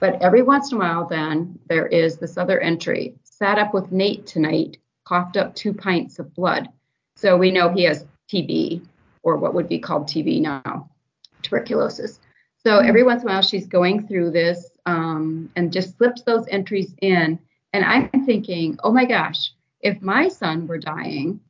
[0.00, 3.14] But every once in a while, then there is this other entry.
[3.22, 4.78] Sat up with Nate tonight,
[5.10, 6.68] coughed up two pints of blood.
[7.16, 8.86] So we know he has TB,
[9.24, 10.88] or what would be called TB now,
[11.42, 12.20] tuberculosis.
[12.64, 12.88] So hmm.
[12.88, 16.94] every once in a while, she's going through this um, and just slips those entries
[17.02, 17.38] in.
[17.72, 21.40] And I'm thinking, oh my gosh, if my son were dying,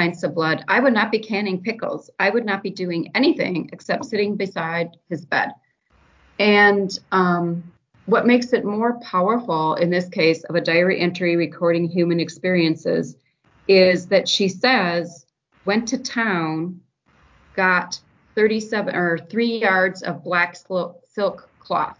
[0.00, 2.10] pints of blood, I would not be canning pickles.
[2.18, 5.50] I would not be doing anything except sitting beside his bed.
[6.38, 7.64] And um,
[8.08, 13.16] what makes it more powerful in this case of a diary entry recording human experiences
[13.68, 15.26] is that she says,
[15.66, 16.80] went to town,
[17.54, 18.00] got
[18.34, 21.98] 37 or three yards of black silk cloth.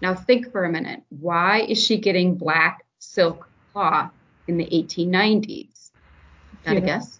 [0.00, 1.02] Now think for a minute.
[1.08, 4.12] Why is she getting black silk cloth
[4.46, 5.90] in the 1890s?
[6.64, 7.18] Got a guess?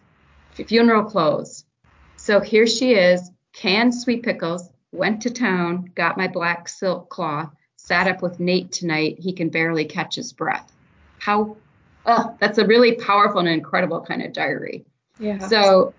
[0.52, 1.64] Funeral clothes.
[2.14, 7.52] So here she is, canned sweet pickles, went to town, got my black silk cloth,
[7.88, 9.18] sat up with Nate tonight.
[9.18, 10.70] He can barely catch his breath.
[11.18, 11.56] How,
[12.04, 14.84] oh, that's a really powerful and incredible kind of diary.
[15.18, 15.38] Yeah.
[15.38, 15.94] So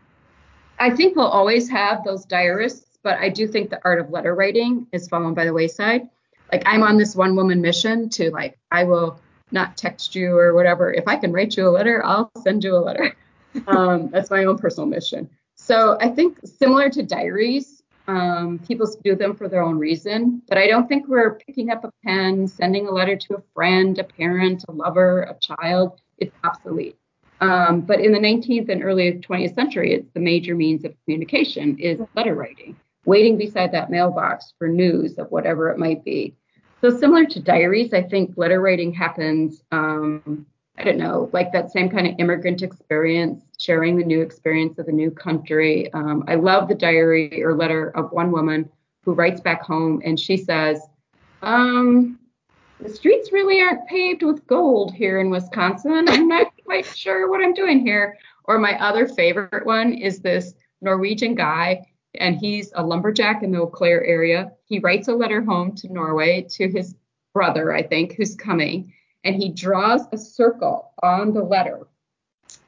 [0.77, 4.35] I think we'll always have those diarists, but I do think the art of letter
[4.35, 6.07] writing is fallen by the wayside.
[6.51, 9.19] Like I'm on this one woman mission to like, I will
[9.51, 10.93] not text you or whatever.
[10.93, 13.15] If I can write you a letter, I'll send you a letter.
[13.67, 15.27] um, that's my own personal mission.
[15.55, 17.78] So I think similar to diaries,
[18.09, 21.83] um, people do them for their own reason, but I don't think we're picking up
[21.83, 26.01] a pen, sending a letter to a friend, a parent, a lover, a child.
[26.17, 26.97] It's obsolete.
[27.39, 31.77] Um, but in the 19th and early 20th century, it's the major means of communication
[31.77, 36.35] is letter writing, waiting beside that mailbox for news of whatever it might be.
[36.81, 40.47] So similar to diaries, I think letter writing happens um,
[40.79, 44.85] I don't know, like that same kind of immigrant experience, sharing the new experience of
[44.85, 45.91] the new country.
[45.93, 48.69] Um, I love the diary or letter of one woman
[49.03, 50.79] who writes back home and she says,
[51.41, 52.17] um,
[52.79, 56.07] the streets really aren't paved with gold here in Wisconsin.
[56.07, 58.17] I'm not quite sure what I'm doing here.
[58.45, 63.59] Or my other favorite one is this Norwegian guy, and he's a lumberjack in the
[63.59, 64.53] Eau Claire area.
[64.63, 66.95] He writes a letter home to Norway to his
[67.33, 71.87] brother, I think, who's coming and he draws a circle on the letter.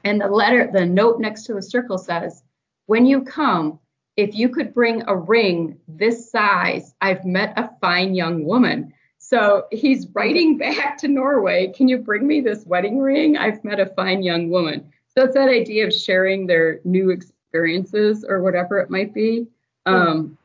[0.04, 2.42] And the letter, the note next to the circle says,
[2.86, 3.78] When you come,
[4.16, 8.92] if you could bring a ring this size, I've met a fine young woman.
[9.18, 13.36] So he's writing back to Norway, Can you bring me this wedding ring?
[13.36, 14.92] I've met a fine young woman.
[15.14, 19.46] So it's that idea of sharing their new experiences or whatever it might be.
[19.84, 20.38] Um,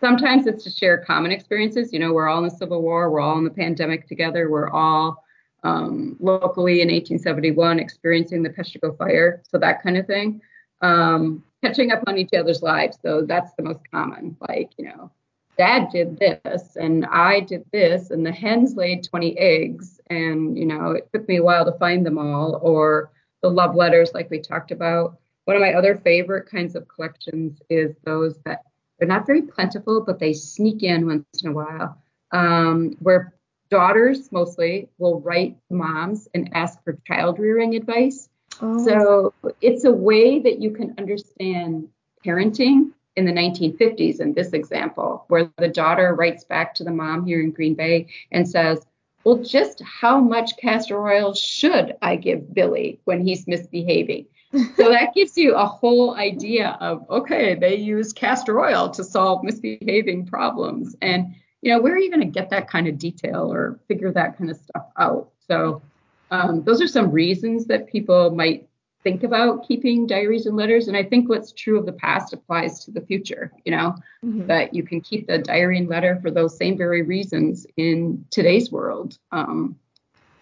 [0.00, 1.92] sometimes it's to share common experiences.
[1.92, 4.70] You know, we're all in the Civil War, we're all in the pandemic together, we're
[4.70, 5.24] all
[5.64, 10.40] um, locally in 1871 experiencing the Peshtigo fire, so that kind of thing.
[10.80, 14.36] Um, catching up on each other's lives, so that's the most common.
[14.48, 15.10] Like, you know,
[15.56, 20.66] dad did this and I did this, and the hens laid 20 eggs, and, you
[20.66, 23.10] know, it took me a while to find them all, or
[23.42, 25.18] the love letters, like we talked about.
[25.44, 28.62] One of my other favorite kinds of collections is those that
[28.98, 33.32] they're not very plentiful, but they sneak in once in a while, um, where
[33.70, 38.28] daughters mostly will write moms and ask for child rearing advice.
[38.60, 38.84] Oh.
[38.84, 41.88] So it's a way that you can understand
[42.24, 47.26] parenting in the 1950s in this example, where the daughter writes back to the mom
[47.26, 48.86] here in Green Bay and says,
[49.24, 54.26] Well, just how much castor oil should I give Billy when he's misbehaving?
[54.52, 59.44] so that gives you a whole idea of okay, they use castor oil to solve
[59.44, 60.96] misbehaving problems.
[61.02, 64.12] And you know, where are you going to get that kind of detail or figure
[64.12, 65.30] that kind of stuff out?
[65.46, 65.82] So
[66.30, 68.68] um, those are some reasons that people might
[69.02, 70.88] think about keeping diaries and letters.
[70.88, 73.94] And I think what's true of the past applies to the future, you know,
[74.24, 74.46] mm-hmm.
[74.46, 78.70] that you can keep the diary and letter for those same very reasons in today's
[78.70, 79.18] world.
[79.32, 79.78] Um,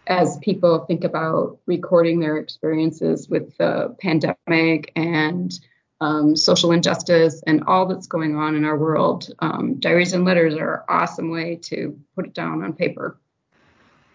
[0.09, 5.59] as people think about recording their experiences with the pandemic and
[6.01, 10.55] um, social injustice and all that's going on in our world, um, diaries and letters
[10.55, 13.18] are an awesome way to put it down on paper.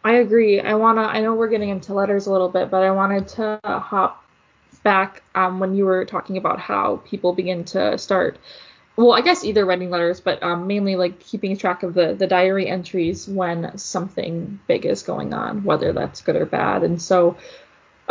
[0.03, 0.59] I agree.
[0.59, 1.01] I wanna.
[1.01, 4.23] I know we're getting into letters a little bit, but I wanted to hop
[4.83, 8.39] back um, when you were talking about how people begin to start.
[8.95, 12.27] Well, I guess either writing letters, but um, mainly like keeping track of the the
[12.27, 16.83] diary entries when something big is going on, whether that's good or bad.
[16.83, 17.37] And so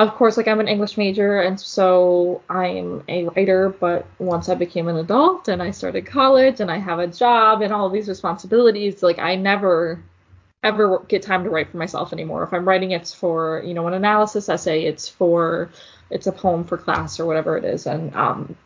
[0.01, 3.69] of course, like I'm an English major, and so I'm a writer.
[3.69, 7.61] But once I became an adult and I started college and I have a job
[7.61, 10.03] and all these responsibilities, like I never
[10.63, 12.45] ever get time to write for myself anymore.
[12.45, 15.71] If I'm writing, it's for you know an analysis essay, it's for
[16.09, 17.87] it's a poem for class or whatever it is.
[17.87, 18.57] And um,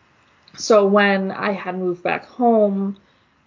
[0.57, 2.97] so when I had moved back home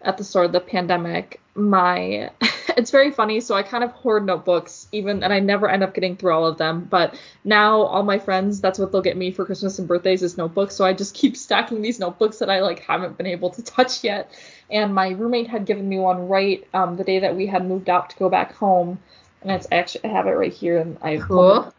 [0.01, 2.31] at the start of the pandemic, my
[2.77, 3.39] it's very funny.
[3.39, 6.45] So I kind of hoard notebooks, even, and I never end up getting through all
[6.45, 6.85] of them.
[6.89, 10.37] But now all my friends, that's what they'll get me for Christmas and birthdays is
[10.37, 10.75] notebooks.
[10.75, 14.03] So I just keep stacking these notebooks that I like haven't been able to touch
[14.03, 14.31] yet.
[14.69, 17.89] And my roommate had given me one right um, the day that we had moved
[17.89, 18.99] out to go back home,
[19.41, 21.73] and it's actually I have it right here, and I cool.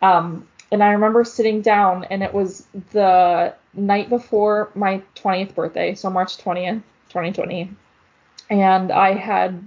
[0.00, 5.94] Um, and I remember sitting down, and it was the night before my 20th birthday,
[5.94, 7.70] so March 20th, 2020.
[8.50, 9.66] And I had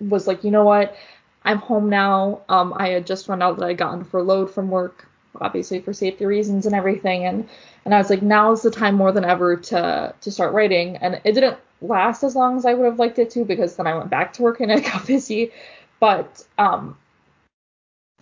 [0.00, 0.96] was like, you know what?
[1.44, 2.42] I'm home now.
[2.48, 5.08] Um, I had just found out that I would gotten furloughed from work,
[5.40, 7.24] obviously for safety reasons and everything.
[7.24, 7.48] And
[7.84, 10.96] and I was like, now is the time more than ever to to start writing.
[10.96, 13.86] And it didn't last as long as I would have liked it to because then
[13.86, 15.52] I went back to work and it got busy.
[16.00, 16.96] But um,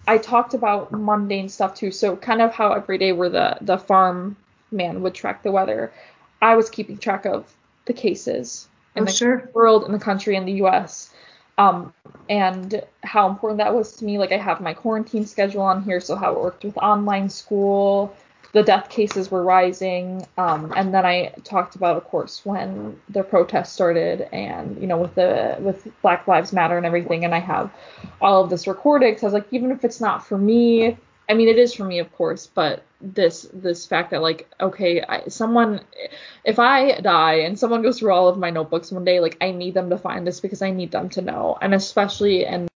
[0.07, 1.91] I talked about mundane stuff too.
[1.91, 4.37] So kind of how every day where the the farm
[4.71, 5.93] man would track the weather,
[6.43, 7.53] I was keeping track of
[7.87, 9.51] the cases in oh, the sure.
[9.53, 11.11] world, in the country, in the U.S
[11.59, 11.93] um,
[12.29, 14.19] and how important that was to me.
[14.19, 18.15] Like I have my quarantine schedule on here, so how it worked with online school,
[18.53, 23.23] the death cases were rising, um, and then I talked about, of course, when the
[23.23, 27.41] protests started, and you know, with the with Black Lives Matter and everything, and I
[27.41, 27.71] have
[28.21, 30.97] all of this recorded because was like, even if it's not for me,
[31.29, 35.03] I mean, it is for me, of course, but this this fact that like, okay,
[35.03, 35.81] I, someone,
[36.45, 39.51] if I die and someone goes through all of my notebooks one day, like, I
[39.51, 42.69] need them to find this because I need them to know, and especially and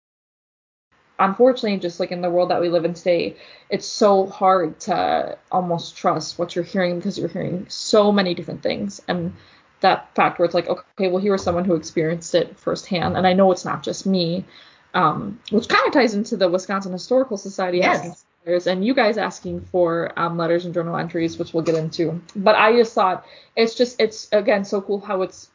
[1.18, 3.36] unfortunately, just like in the world that we live in today,
[3.68, 8.62] it's so hard to almost trust what you're hearing because you're hearing so many different
[8.62, 9.32] things, and
[9.80, 13.26] that fact where it's like, okay, well, here was someone who experienced it firsthand, and
[13.28, 14.44] I know it's not just me.
[14.92, 19.60] Um, which kind of ties into the Wisconsin Historical Society yes and you guys asking
[19.60, 22.20] for um, letters and journal entries, which we'll get into.
[22.34, 23.26] But I just thought
[23.56, 25.50] it's just it's again so cool how it's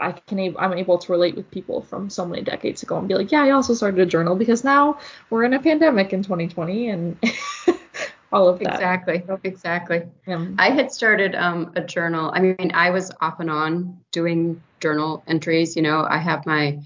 [0.00, 3.14] I can I'm able to relate with people from so many decades ago and be
[3.14, 6.88] like, yeah, I also started a journal because now we're in a pandemic in 2020
[6.88, 7.18] and
[8.32, 8.74] all of that.
[8.74, 10.02] Exactly, exactly.
[10.26, 10.46] Yeah.
[10.58, 12.30] I had started um, a journal.
[12.34, 15.76] I mean, I was off and on doing journal entries.
[15.76, 16.80] You know, I have my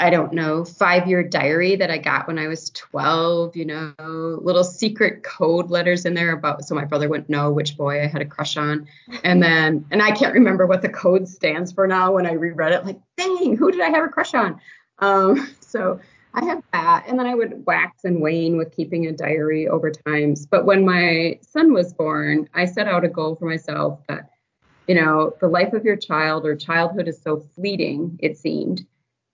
[0.00, 3.92] I don't know, five year diary that I got when I was 12, you know,
[3.98, 8.06] little secret code letters in there about so my brother wouldn't know which boy I
[8.06, 8.88] had a crush on.
[9.24, 12.72] And then, and I can't remember what the code stands for now when I reread
[12.72, 14.58] it, like, dang, who did I have a crush on?
[15.00, 16.00] Um, so
[16.32, 17.04] I have that.
[17.06, 20.46] And then I would wax and wane with keeping a diary over times.
[20.46, 24.30] But when my son was born, I set out a goal for myself that,
[24.88, 28.86] you know, the life of your child or childhood is so fleeting, it seemed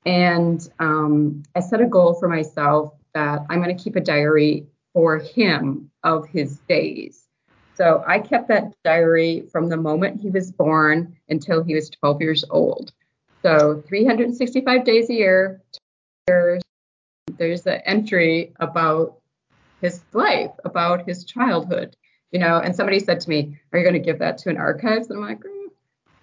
[0.06, 4.66] and um, I set a goal for myself that I'm going to keep a diary
[4.94, 7.24] for him of his days.
[7.74, 12.22] So I kept that diary from the moment he was born until he was 12
[12.22, 12.92] years old.
[13.42, 15.60] So 365 days a year,
[16.28, 16.62] years,
[17.36, 19.18] there's an entry about
[19.82, 21.96] his life, about his childhood,
[22.32, 22.58] you know.
[22.58, 25.18] And somebody said to me, "Are you going to give that to an archives?" And
[25.18, 25.66] I'm like, mm,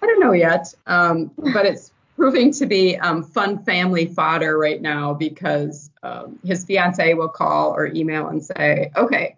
[0.01, 4.82] I don't know yet, um, but it's proving to be um, fun family fodder right
[4.82, 9.36] now because um, his fiance will call or email and say, okay,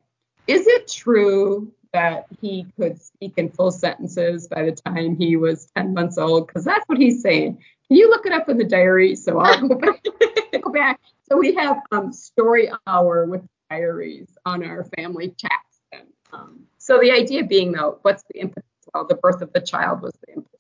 [0.48, 5.68] is it true that he could speak in full sentences by the time he was
[5.76, 6.48] 10 months old?
[6.48, 7.58] Because that's what he's saying.
[7.88, 9.16] Can you look it up in the diary?
[9.16, 10.06] So I'll go back.
[10.62, 11.00] go back.
[11.30, 15.80] So we have um, story hour with diaries on our family chats.
[15.92, 18.70] And, um, so the idea being, though, what's the impetus?
[18.94, 20.55] Well, the birth of the child was the impetus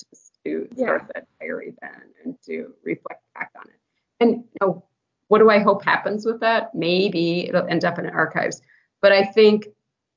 [0.45, 0.85] to yeah.
[0.85, 3.79] start that diary then and to reflect back on it.
[4.19, 4.83] And you know,
[5.27, 6.73] what do I hope happens with that?
[6.75, 8.61] Maybe it'll end up in archives.
[9.01, 9.65] But I think,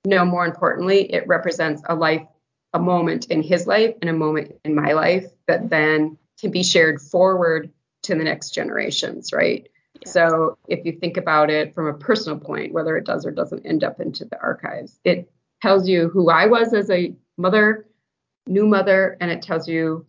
[0.05, 2.27] you know, more importantly, it represents a life,
[2.75, 6.63] a moment in his life and a moment in my life that then can be
[6.63, 7.71] shared forward
[8.03, 9.69] to the next generations, right?
[10.01, 10.11] Yeah.
[10.11, 13.67] So if you think about it from a personal point, whether it does or doesn't
[13.67, 17.87] end up into the archives, it tells you who I was as a mother,
[18.47, 20.07] new mother, and it tells you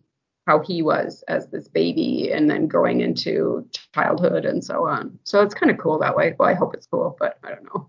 [0.50, 5.16] how he was as this baby and then growing into childhood and so on.
[5.22, 6.34] So it's kind of cool that way.
[6.36, 7.88] Well, I hope it's cool, but I don't know.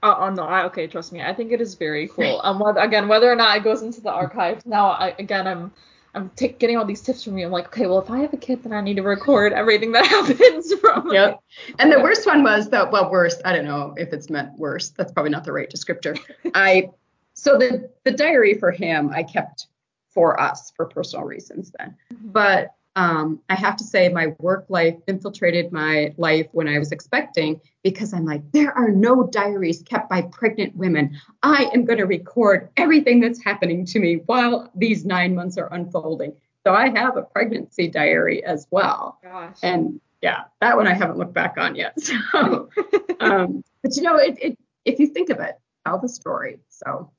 [0.00, 1.20] Uh, oh no, I, okay, trust me.
[1.20, 2.40] I think it is very cool.
[2.44, 5.72] Um, whether, again, whether or not it goes into the archives now, I, again, I'm
[6.14, 7.46] I'm t- getting all these tips from you.
[7.46, 9.90] I'm like, okay, well, if I have a kid, then I need to record everything
[9.92, 11.10] that happens from.
[11.10, 11.40] Yep.
[11.80, 13.42] And the worst one was that, well, worst.
[13.44, 14.90] I don't know if it's meant worse.
[14.90, 16.16] That's probably not the right descriptor.
[16.54, 16.90] I
[17.32, 19.66] so the the diary for him, I kept
[20.14, 21.96] for us for personal reasons then.
[22.12, 22.30] Mm-hmm.
[22.30, 26.92] But um, I have to say my work life infiltrated my life when I was
[26.92, 31.18] expecting because I'm like, there are no diaries kept by pregnant women.
[31.42, 35.72] I am going to record everything that's happening to me while these nine months are
[35.72, 36.34] unfolding.
[36.64, 39.18] So I have a pregnancy diary as well.
[39.22, 39.58] Gosh.
[39.62, 41.98] And yeah, that one I haven't looked back on yet.
[42.32, 42.70] So,
[43.20, 46.60] um, but you know, it, it, if you think of it, tell the story.
[46.68, 47.10] So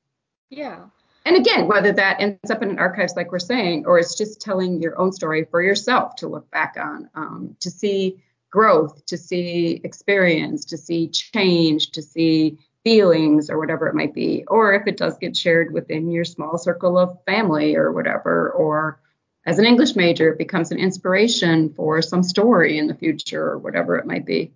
[0.50, 0.86] yeah.
[1.26, 4.40] And again, whether that ends up in an archives, like we're saying, or it's just
[4.40, 9.18] telling your own story for yourself to look back on, um, to see growth, to
[9.18, 14.44] see experience, to see change, to see feelings, or whatever it might be.
[14.46, 19.00] Or if it does get shared within your small circle of family or whatever, or
[19.44, 23.58] as an English major, it becomes an inspiration for some story in the future or
[23.58, 24.52] whatever it might be.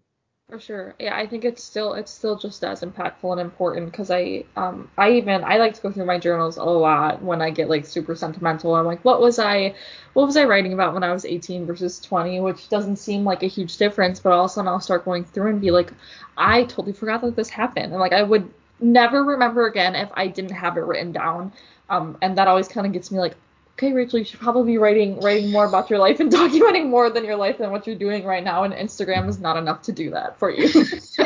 [0.51, 0.95] For sure.
[0.99, 4.91] Yeah, I think it's still it's still just as impactful and important because I um
[4.99, 7.87] I even I like to go through my journals a lot when I get like
[7.87, 8.75] super sentimental.
[8.75, 9.77] I'm like, what was I
[10.15, 13.45] what was I writing about when I was 18 versus 20, which doesn't seem like
[13.45, 15.93] a huge difference, but all of a sudden I'll start going through and be like,
[16.37, 17.93] I totally forgot that this happened.
[17.93, 21.53] And like I would never remember again if I didn't have it written down.
[21.89, 23.37] Um, and that always kind of gets me like,
[23.81, 27.09] okay, Rachel, you should probably be writing writing more about your life and documenting more
[27.09, 28.65] than your life than what you're doing right now.
[28.65, 30.69] And Instagram is not enough to do that for you.
[31.01, 31.25] so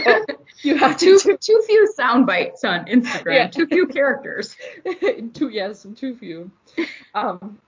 [0.63, 3.47] you have too to, too few sound bites on Instagram, yeah.
[3.49, 4.57] too few characters.
[5.35, 6.51] too yes, too few.
[7.15, 7.59] Um,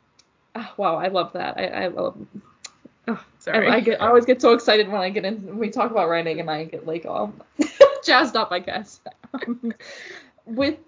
[0.54, 1.58] oh, wow, I love that.
[1.58, 2.16] I, I love.
[3.08, 3.68] Oh, Sorry.
[3.68, 5.90] I, I, get I always get so excited when I get in when we talk
[5.90, 7.34] about writing and I get like all
[8.04, 9.00] jazzed up, I guess.
[9.34, 9.74] Um,
[10.44, 10.78] with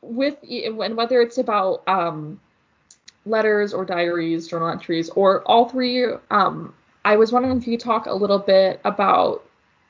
[0.00, 2.40] with and whether it's about um
[3.24, 6.06] letters or diaries, journal entries, or all three.
[6.30, 9.44] Um, I was wondering if you could talk a little bit about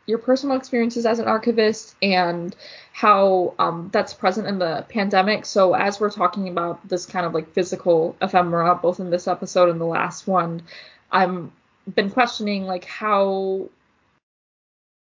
[0.07, 2.57] your personal experiences as an archivist and
[2.93, 5.47] how um, that's present in the pandemic.
[5.47, 9.71] So, as we're talking about this kind of like physical ephemera, both in this episode
[9.71, 10.63] and the last one,
[11.11, 11.49] I've
[11.95, 13.69] been questioning like how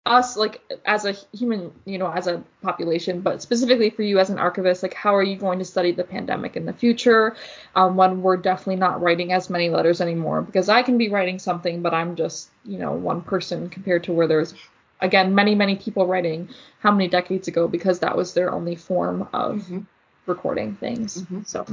[0.07, 4.31] us like as a human you know as a population but specifically for you as
[4.31, 7.37] an archivist like how are you going to study the pandemic in the future
[7.75, 11.39] um, when we're definitely not writing as many letters anymore because i can be writing
[11.39, 14.55] something but i'm just you know one person compared to where there's
[15.01, 16.49] again many many people writing
[16.81, 19.81] how many decades ago because that was their only form of mm-hmm.
[20.27, 21.43] recording things mm-hmm.
[21.43, 21.67] so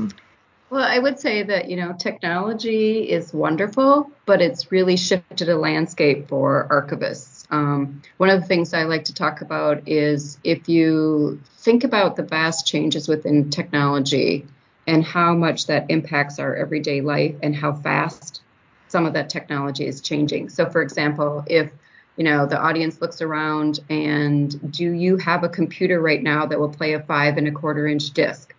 [0.70, 5.56] well, I would say that, you know, technology is wonderful, but it's really shifted a
[5.56, 10.68] landscape for archivists um, one of the things I like to talk about is if
[10.68, 14.48] you think about the vast changes within technology
[14.88, 18.42] and how much that impacts our everyday life and how fast
[18.88, 20.50] some of that technology is changing.
[20.50, 21.70] So, for example, if
[22.18, 26.60] you know the audience looks around and do you have a computer right now that
[26.60, 28.56] will play a five and a quarter inch disc?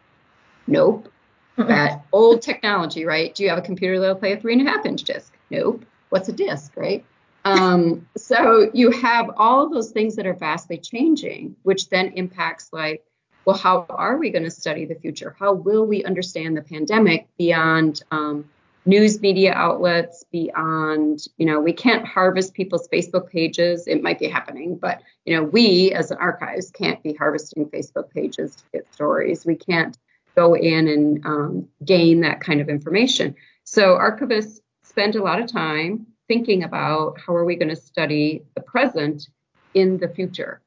[0.69, 1.09] Nope.
[1.57, 3.35] that old technology, right?
[3.35, 5.37] Do you have a computer that will play a three and a half inch disc?
[5.51, 5.85] Nope.
[6.11, 7.05] What's a disc, right?
[7.45, 13.05] Um, so you have all those things that are vastly changing, which then impacts like,
[13.45, 15.37] well, how are we going to study the future?
[15.39, 18.49] How will we understand the pandemic beyond um,
[18.87, 23.87] news media outlets, beyond, you know, we can't harvest people's Facebook pages.
[23.87, 28.11] It might be happening, but, you know, we as an archives can't be harvesting Facebook
[28.11, 29.45] pages to get stories.
[29.45, 29.97] We can't
[30.37, 33.35] go in and um, gain that kind of information.
[33.65, 38.43] So archivists spend a lot of time thinking about how are we going to study
[38.55, 39.29] the present
[39.75, 40.61] in the future.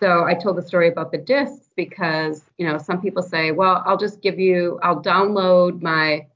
[0.00, 3.82] So I told the story about the discs because, you know, some people say, well,
[3.86, 6.26] I'll just give you, I'll download my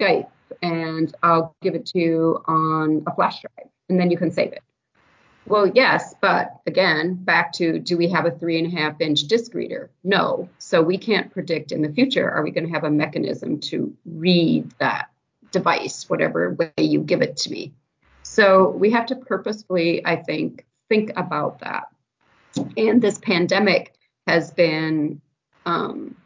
[0.00, 0.28] Skype
[0.62, 4.52] and I'll give it to you on a flash drive and then you can save
[4.52, 4.62] it.
[5.46, 9.24] Well, yes, but again, back to do we have a three and a half inch
[9.24, 9.90] disc reader?
[10.04, 10.48] No.
[10.58, 13.94] So we can't predict in the future, are we going to have a mechanism to
[14.04, 15.10] read that
[15.50, 17.72] device, whatever way you give it to me?
[18.32, 21.88] So we have to purposefully, I think, think about that.
[22.78, 23.92] And this pandemic
[24.26, 25.20] has been
[25.66, 26.16] um,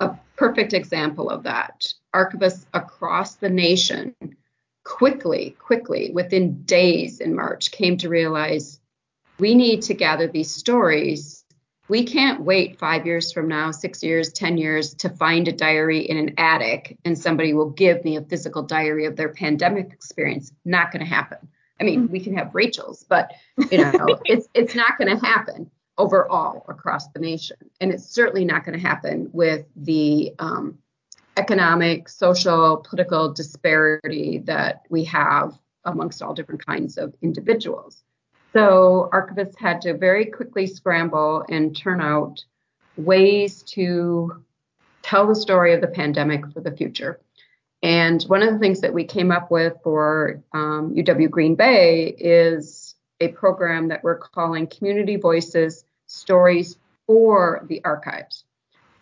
[0.00, 1.86] a perfect example of that.
[2.12, 4.16] Archivists across the nation
[4.82, 8.80] quickly, quickly, within days in March, came to realize
[9.38, 11.41] we need to gather these stories
[11.92, 15.98] we can't wait five years from now, six years, 10 years to find a diary
[15.98, 20.54] in an attic and somebody will give me a physical diary of their pandemic experience.
[20.64, 21.36] Not going to happen.
[21.78, 23.32] I mean, we can have Rachel's, but
[23.70, 28.46] you know, it's it's not going to happen overall across the nation, and it's certainly
[28.46, 30.78] not going to happen with the um,
[31.36, 38.02] economic, social, political disparity that we have amongst all different kinds of individuals.
[38.52, 42.44] So archivists had to very quickly scramble and turn out
[42.96, 44.44] ways to
[45.02, 47.18] tell the story of the pandemic for the future.
[47.82, 52.14] And one of the things that we came up with for um, UW Green Bay
[52.18, 56.76] is a program that we're calling Community Voices Stories
[57.06, 58.44] for the Archives.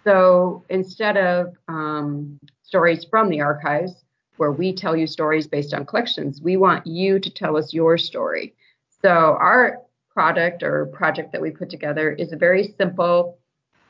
[0.04, 4.04] So instead of um, stories from the archives,
[4.38, 7.98] where we tell you stories based on collections, we want you to tell us your
[7.98, 8.54] story.
[9.02, 9.82] So our
[10.12, 13.38] product or project that we put together is a very simple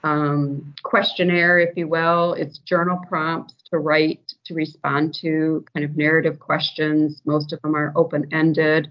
[0.02, 2.34] um, questionnaire, if you will.
[2.34, 7.22] It's journal prompts to write to respond to kind of narrative questions.
[7.24, 8.88] Most of them are open ended.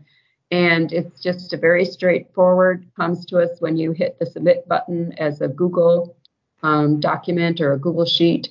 [0.51, 5.13] And it's just a very straightforward, comes to us when you hit the submit button
[5.19, 6.17] as a Google
[6.63, 8.49] um, document or a Google Sheet.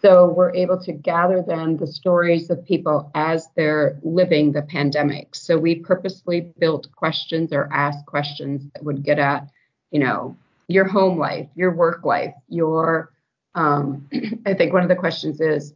[0.00, 5.34] So we're able to gather then the stories of people as they're living the pandemic.
[5.34, 9.48] So we purposely built questions or asked questions that would get at,
[9.90, 10.36] you know,
[10.68, 13.12] your home life, your work life, your
[13.54, 14.08] um,
[14.46, 15.74] I think one of the questions is,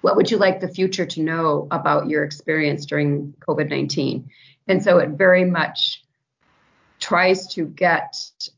[0.00, 4.28] what would you like the future to know about your experience during COVID 19?
[4.68, 6.02] And so it very much
[7.06, 8.16] tries to get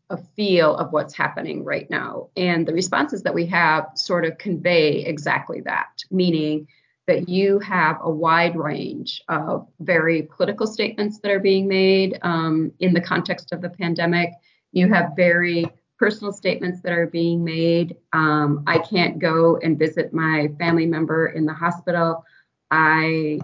[0.09, 2.31] a feel of what's happening right now.
[2.35, 6.67] And the responses that we have sort of convey exactly that, meaning
[7.07, 12.73] that you have a wide range of very political statements that are being made um,
[12.81, 14.31] in the context of the pandemic.
[14.73, 15.67] You have very
[15.99, 17.97] personal statements that are being made.
[18.15, 22.25] Um, I can't go and visit my family member in the hospital.
[22.71, 23.41] I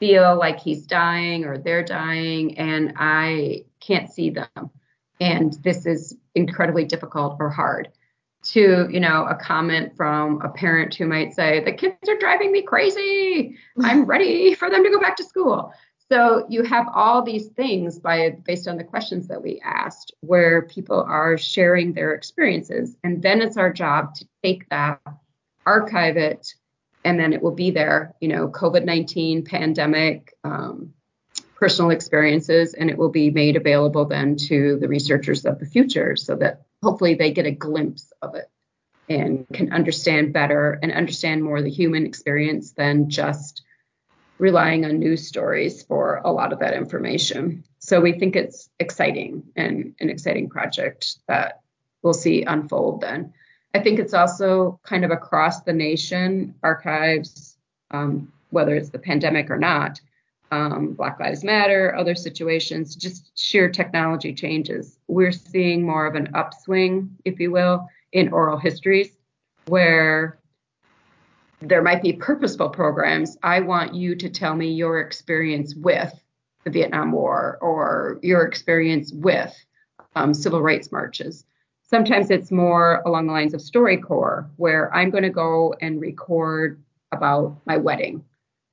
[0.00, 4.70] feel like he's dying or they're dying and I can't see them.
[5.20, 7.88] And this is incredibly difficult or hard.
[8.52, 12.52] To, you know, a comment from a parent who might say, the kids are driving
[12.52, 13.56] me crazy.
[13.82, 15.72] I'm ready for them to go back to school.
[16.10, 20.62] So you have all these things by based on the questions that we asked where
[20.62, 25.02] people are sharing their experiences and then it's our job to take that
[25.66, 26.54] archive it
[27.04, 30.94] and then it will be there, you know, COVID-19 pandemic um,
[31.58, 36.14] personal experiences and it will be made available then to the researchers of the future
[36.14, 38.48] so that hopefully they get a glimpse of it
[39.08, 43.62] and can understand better and understand more the human experience than just
[44.38, 47.64] relying on news stories for a lot of that information.
[47.80, 51.60] So we think it's exciting and an exciting project that
[52.02, 53.32] we'll see unfold then.
[53.74, 57.56] I think it's also kind of across the nation, archives,
[57.90, 60.00] um, whether it's the pandemic or not,
[60.50, 64.98] um, Black Lives Matter, other situations, just sheer technology changes.
[65.06, 69.10] We're seeing more of an upswing, if you will, in oral histories,
[69.66, 70.38] where
[71.60, 73.36] there might be purposeful programs.
[73.42, 76.12] I want you to tell me your experience with
[76.64, 79.54] the Vietnam War or your experience with
[80.14, 81.44] um, civil rights marches.
[81.82, 86.82] Sometimes it's more along the lines of StoryCorps, where I'm going to go and record
[87.12, 88.24] about my wedding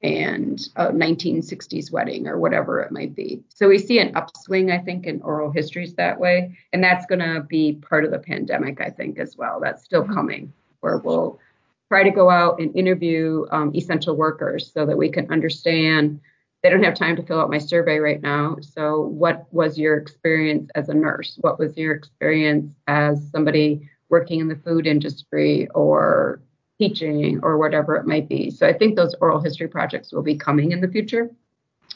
[0.04, 3.42] and a 1960s wedding or whatever it might be.
[3.50, 6.58] So we see an upswing, I think, in oral histories that way.
[6.74, 9.60] And that's going to be part of the pandemic, I think, as well.
[9.60, 10.14] That's still mm-hmm.
[10.14, 11.40] coming, where we'll
[11.88, 16.20] try to go out and interview um, essential workers so that we can understand
[16.62, 18.58] they don't have time to fill out my survey right now.
[18.60, 21.38] So, what was your experience as a nurse?
[21.42, 26.42] What was your experience as somebody working in the food industry or
[26.78, 28.50] teaching or whatever it might be?
[28.52, 31.30] So, I think those oral history projects will be coming in the future.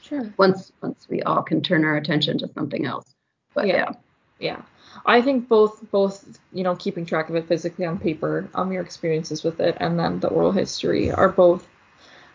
[0.02, 0.34] Sure.
[0.38, 3.14] Once once we all can turn our attention to something else.
[3.54, 3.76] But yeah.
[3.76, 3.92] Yeah.
[4.40, 4.62] yeah.
[5.06, 8.84] I think both both you know keeping track of it physically on paper, um, your
[8.84, 11.68] experiences with it, and then the oral history are both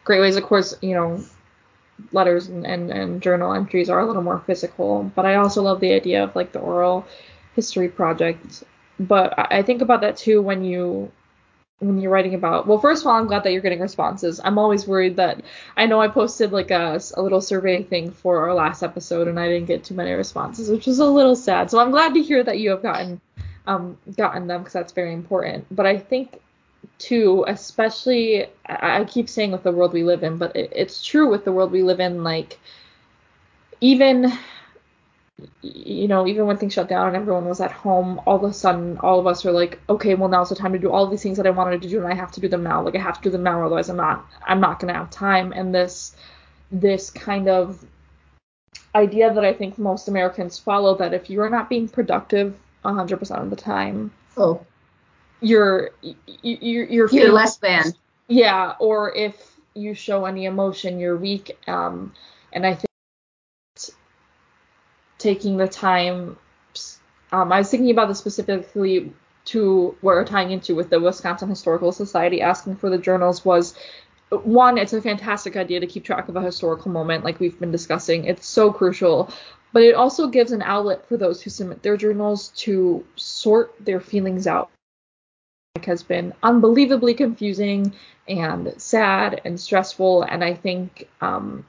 [0.05, 0.37] great ways.
[0.37, 1.23] Of course, you know,
[2.13, 5.81] letters and, and, and journal entries are a little more physical, but I also love
[5.81, 7.07] the idea of like the oral
[7.55, 8.65] history project.
[9.01, 11.11] But I, I think about that too when you
[11.81, 14.41] when you're writing about well first of all i'm glad that you're getting responses.
[14.43, 15.43] I'm always worried that
[15.77, 19.39] i know i posted like a, a little survey thing for our last episode and
[19.39, 21.71] i didn't get too many responses which is a little sad.
[21.71, 23.21] So i'm glad to hear that you have gotten
[23.67, 25.67] um gotten them because that's very important.
[25.71, 26.41] But i think
[26.99, 31.05] too especially I, I keep saying with the world we live in but it, it's
[31.05, 32.59] true with the world we live in like
[33.81, 34.33] even
[35.63, 38.53] you know, even when things shut down and everyone was at home, all of a
[38.53, 41.23] sudden, all of us are like, okay, well now's the time to do all these
[41.23, 42.83] things that I wanted to do, and I have to do them now.
[42.83, 45.11] Like I have to do them now, or otherwise I'm not, I'm not gonna have
[45.11, 45.53] time.
[45.53, 46.15] And this,
[46.71, 47.85] this kind of
[48.95, 52.55] idea that I think most Americans follow that if you're not being productive
[52.85, 54.65] 100% of the time, oh,
[55.41, 55.91] you're,
[56.43, 57.93] you're, you're, you're less than.
[58.29, 59.35] Yeah, or if
[59.75, 61.59] you show any emotion, you're weak.
[61.67, 62.13] Um,
[62.53, 62.87] and I think
[65.25, 66.37] taking the time.
[67.33, 69.13] Um, I was thinking about this specifically
[69.47, 73.75] to what we're tying into with the Wisconsin Historical Society asking for the journals was
[74.31, 77.71] one, it's a fantastic idea to keep track of a historical moment like we've been
[77.73, 78.25] discussing.
[78.27, 79.31] It's so crucial.
[79.73, 84.01] But it also gives an outlet for those who submit their journals to sort their
[84.01, 84.71] feelings out.
[85.77, 87.95] It has been unbelievably confusing
[88.29, 90.23] and sad and stressful.
[90.23, 91.67] And I think, um,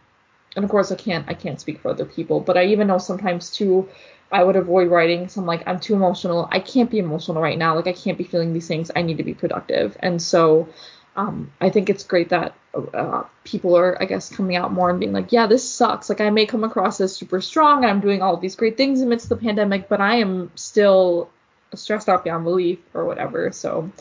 [0.55, 2.97] and of course, I can't I can't speak for other people, but I even know
[2.97, 3.89] sometimes too.
[4.31, 5.27] I would avoid writing.
[5.27, 6.49] So I'm like, I'm too emotional.
[6.51, 7.75] I can't be emotional right now.
[7.75, 8.89] Like I can't be feeling these things.
[8.95, 9.95] I need to be productive.
[9.99, 10.67] And so
[11.15, 12.55] um, I think it's great that
[12.93, 16.09] uh, people are, I guess, coming out more and being like, yeah, this sucks.
[16.09, 19.01] Like, I may come across as super strong and I'm doing all these great things
[19.01, 21.29] amidst the pandemic, but I am still
[21.73, 23.51] stressed out beyond belief or whatever.
[23.51, 23.91] So,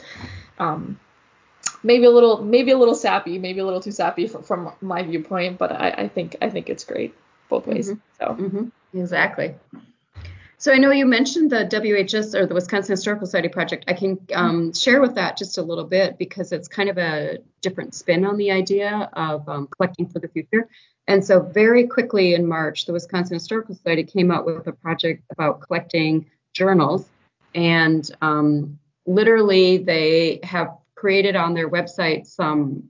[0.58, 0.98] um,
[1.84, 5.02] maybe a little, maybe a little sappy, maybe a little too sappy from, from my
[5.02, 7.14] viewpoint, but I, I think, I think it's great
[7.48, 7.90] both ways.
[7.90, 8.00] Mm-hmm.
[8.18, 8.98] So, mm-hmm.
[8.98, 9.54] exactly.
[10.56, 13.84] So I know you mentioned the WHS or the Wisconsin Historical Society project.
[13.86, 17.38] I can um, share with that just a little bit because it's kind of a
[17.60, 20.66] different spin on the idea of um, collecting for the future.
[21.06, 25.22] And so very quickly in March, the Wisconsin Historical Society came out with a project
[25.30, 27.06] about collecting journals.
[27.54, 32.82] And um, literally, they have created on their website some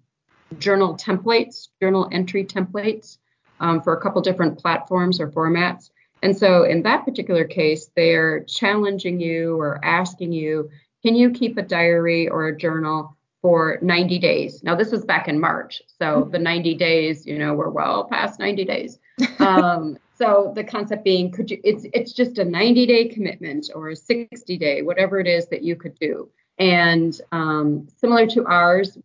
[0.61, 3.19] journal templates, journal entry templates
[3.59, 5.91] um, for a couple different platforms or formats.
[6.23, 10.71] And so in that particular case, they're challenging you or asking you,
[11.03, 14.63] can you keep a diary or a journal for 90 days?
[14.63, 15.83] Now, this was back in March.
[15.99, 18.99] So the 90 days, you know, we're well past 90 days.
[19.41, 23.89] Um, so the concept being, could you, it's, it's just a 90 day commitment or
[23.89, 26.31] a 60 day, whatever it is that you could do.
[26.59, 28.97] And um, similar to ours,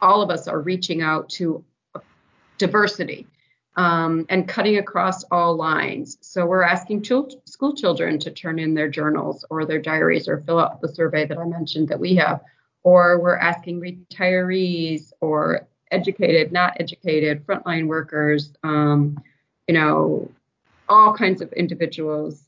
[0.00, 1.64] all of us are reaching out to
[2.58, 3.26] diversity
[3.76, 6.18] um, and cutting across all lines.
[6.20, 10.58] So we're asking school children to turn in their journals or their diaries or fill
[10.58, 12.40] out the survey that I mentioned that we have,
[12.82, 19.22] or we're asking retirees or educated, not educated, frontline workers, um,
[19.68, 20.30] you know,
[20.88, 22.47] all kinds of individuals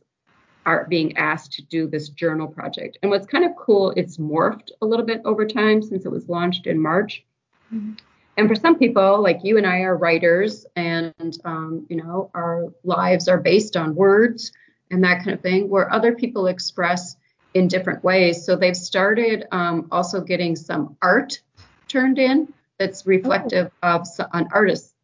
[0.66, 2.98] are being asked to do this journal project.
[3.02, 6.28] And what's kind of cool, it's morphed a little bit over time since it was
[6.28, 7.24] launched in March.
[7.72, 7.94] Mm-hmm.
[8.36, 12.68] And for some people, like you and I are writers, and um, you know, our
[12.84, 14.52] lives are based on words
[14.90, 17.16] and that kind of thing, where other people express
[17.54, 18.44] in different ways.
[18.44, 21.40] So they've started um, also getting some art
[21.88, 23.96] turned in that's reflective oh.
[23.96, 24.94] of an artist's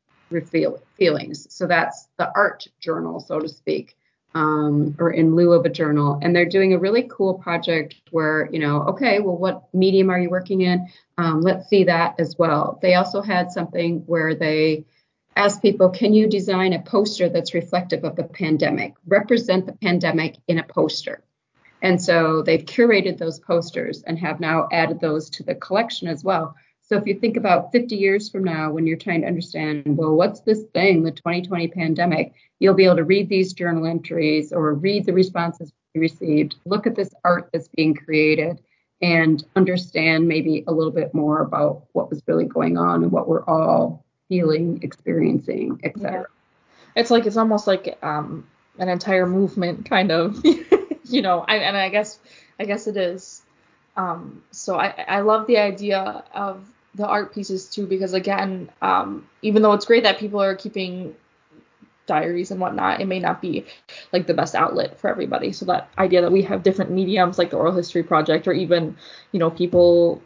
[0.97, 1.47] feelings.
[1.55, 3.97] So that's the art journal, so to speak
[4.37, 6.19] um, or in lieu of a journal.
[6.21, 10.21] And they're doing a really cool project where, you know, okay, well, what medium are
[10.21, 10.87] you working in?
[11.17, 12.79] Um, let's see that as well.
[12.83, 14.85] They also had something where they
[15.37, 18.93] asked people, can you design a poster that's reflective of the pandemic?
[19.07, 21.23] Represent the pandemic in a poster.
[21.81, 26.23] And so they've curated those posters and have now added those to the collection as
[26.23, 26.55] well.
[26.89, 30.15] So if you think about 50 years from now, when you're trying to understand, well,
[30.15, 34.73] what's this thing, the 2020 pandemic, you'll be able to read these journal entries or
[34.73, 38.61] read the responses we received, look at this art that's being created,
[39.03, 43.27] and understand maybe a little bit more about what was really going on and what
[43.27, 46.13] we're all feeling, experiencing, etc.
[46.13, 46.23] Yeah.
[46.95, 48.47] It's like it's almost like um,
[48.79, 50.41] an entire movement, kind of.
[51.05, 52.19] you know, I, and I guess
[52.61, 53.43] I guess it is.
[53.97, 56.65] Um, so I, I love the idea of
[56.97, 61.15] the art pieces too because again um, even though it's great that people are keeping
[62.07, 63.65] diaries and whatnot it may not be
[64.13, 65.53] like the best outlet for everybody.
[65.53, 68.97] So that idea that we have different mediums like the oral history project or even
[69.33, 70.23] you know people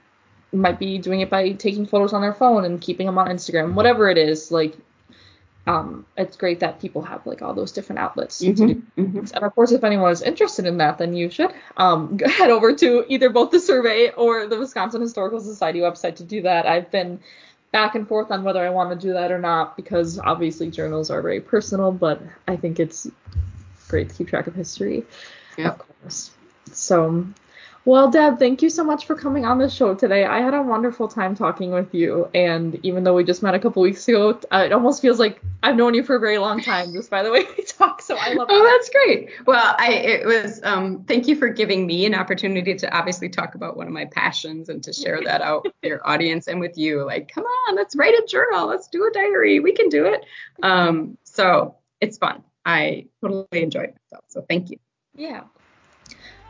[0.52, 3.74] might be doing it by taking photos on their phone and keeping them on instagram
[3.74, 4.76] whatever it is like
[5.66, 9.18] um, it's great that people have like all those different outlets mm-hmm, mm-hmm.
[9.18, 12.74] and of course if anyone is interested in that then you should um, head over
[12.74, 16.90] to either both the survey or the wisconsin historical society website to do that i've
[16.90, 17.20] been
[17.72, 21.10] back and forth on whether i want to do that or not because obviously journals
[21.10, 23.06] are very personal but i think it's
[23.88, 25.04] great to keep track of history
[25.56, 25.70] Yeah.
[25.70, 26.30] of course
[26.72, 27.26] so
[27.86, 30.26] well, Deb, thank you so much for coming on the show today.
[30.26, 33.58] I had a wonderful time talking with you, and even though we just met a
[33.58, 36.60] couple weeks ago, uh, it almost feels like I've known you for a very long
[36.60, 38.02] time just by the way we talk.
[38.02, 38.48] So I love.
[38.50, 38.70] Oh, that.
[38.70, 39.30] that's great.
[39.46, 43.54] Well, I it was um, thank you for giving me an opportunity to obviously talk
[43.54, 46.76] about one of my passions and to share that out with your audience and with
[46.76, 47.04] you.
[47.04, 50.24] Like, come on, let's write a journal, let's do a diary, we can do it.
[50.62, 52.42] Um, so it's fun.
[52.66, 54.24] I totally enjoyed myself.
[54.28, 54.78] So thank you.
[55.14, 55.44] Yeah,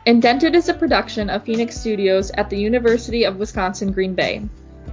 [0.07, 4.41] Indented is a production of Phoenix Studios at the University of Wisconsin Green Bay.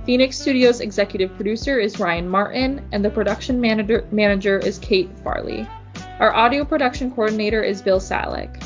[0.05, 5.67] Phoenix Studios executive producer is Ryan Martin, and the production manager, manager is Kate Farley.
[6.21, 8.63] Our audio production coordinator is Bill Salick.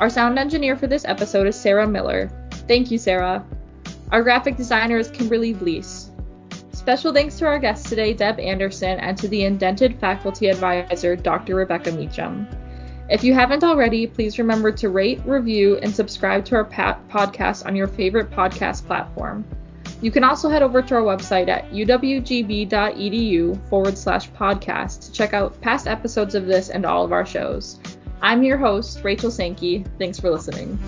[0.00, 2.30] Our sound engineer for this episode is Sarah Miller.
[2.66, 3.44] Thank you, Sarah.
[4.12, 6.08] Our graphic designer is Kimberly Vlies.
[6.72, 11.54] Special thanks to our guest today, Deb Anderson, and to the indented faculty advisor, Dr.
[11.54, 12.48] Rebecca Meacham.
[13.12, 17.76] If you haven't already, please remember to rate, review, and subscribe to our podcast on
[17.76, 19.44] your favorite podcast platform.
[20.00, 25.34] You can also head over to our website at uwgb.edu forward slash podcast to check
[25.34, 27.78] out past episodes of this and all of our shows.
[28.22, 29.84] I'm your host, Rachel Sankey.
[29.98, 30.78] Thanks for listening.